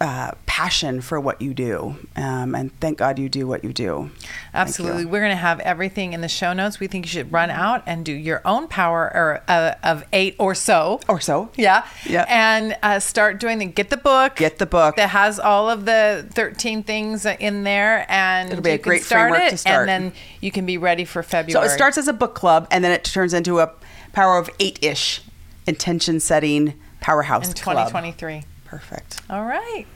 [0.00, 1.94] uh, passion for what you do.
[2.16, 4.10] Um, and thank God you do what you do.
[4.52, 5.02] Absolutely.
[5.02, 5.08] you.
[5.08, 6.80] We're going to have everything in the show notes.
[6.80, 10.34] We think you should run out and do your own power or, uh, of eight
[10.38, 11.00] or so.
[11.08, 11.48] Or so.
[11.56, 11.86] Yeah.
[12.06, 12.24] Yeah.
[12.28, 14.36] And uh, start doing the get the book.
[14.36, 14.96] Get the book.
[14.96, 18.90] that has all of the 13 things in there and It'll be a you can
[18.90, 19.88] great start framework it to start.
[19.88, 21.66] and then you can be ready for February.
[21.66, 23.72] So it starts as a book club and then it turns into a
[24.12, 25.22] power of eight ish
[25.66, 27.88] intention setting powerhouse in club.
[27.88, 28.44] 2023.
[28.64, 29.20] Perfect.
[29.30, 29.86] All right.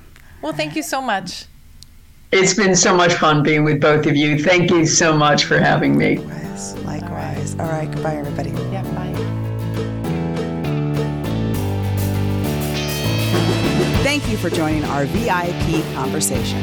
[0.43, 1.47] Well, thank you so much.
[2.31, 4.43] It's been so much fun being with both of you.
[4.43, 6.19] Thank you so much for having me.
[6.19, 6.79] Likewise.
[6.85, 7.57] Likewise.
[7.59, 7.91] All right.
[7.91, 8.51] Goodbye, everybody.
[8.51, 9.15] Yeah, bye.
[14.03, 16.59] Thank you for joining our VIP conversation.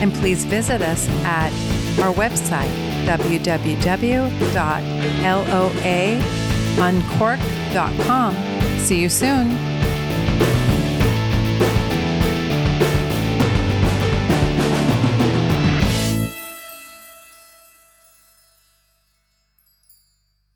[0.00, 1.52] And please visit us at
[2.00, 2.70] our website,
[6.76, 8.34] www.loauncork.com.
[8.78, 9.83] See you soon.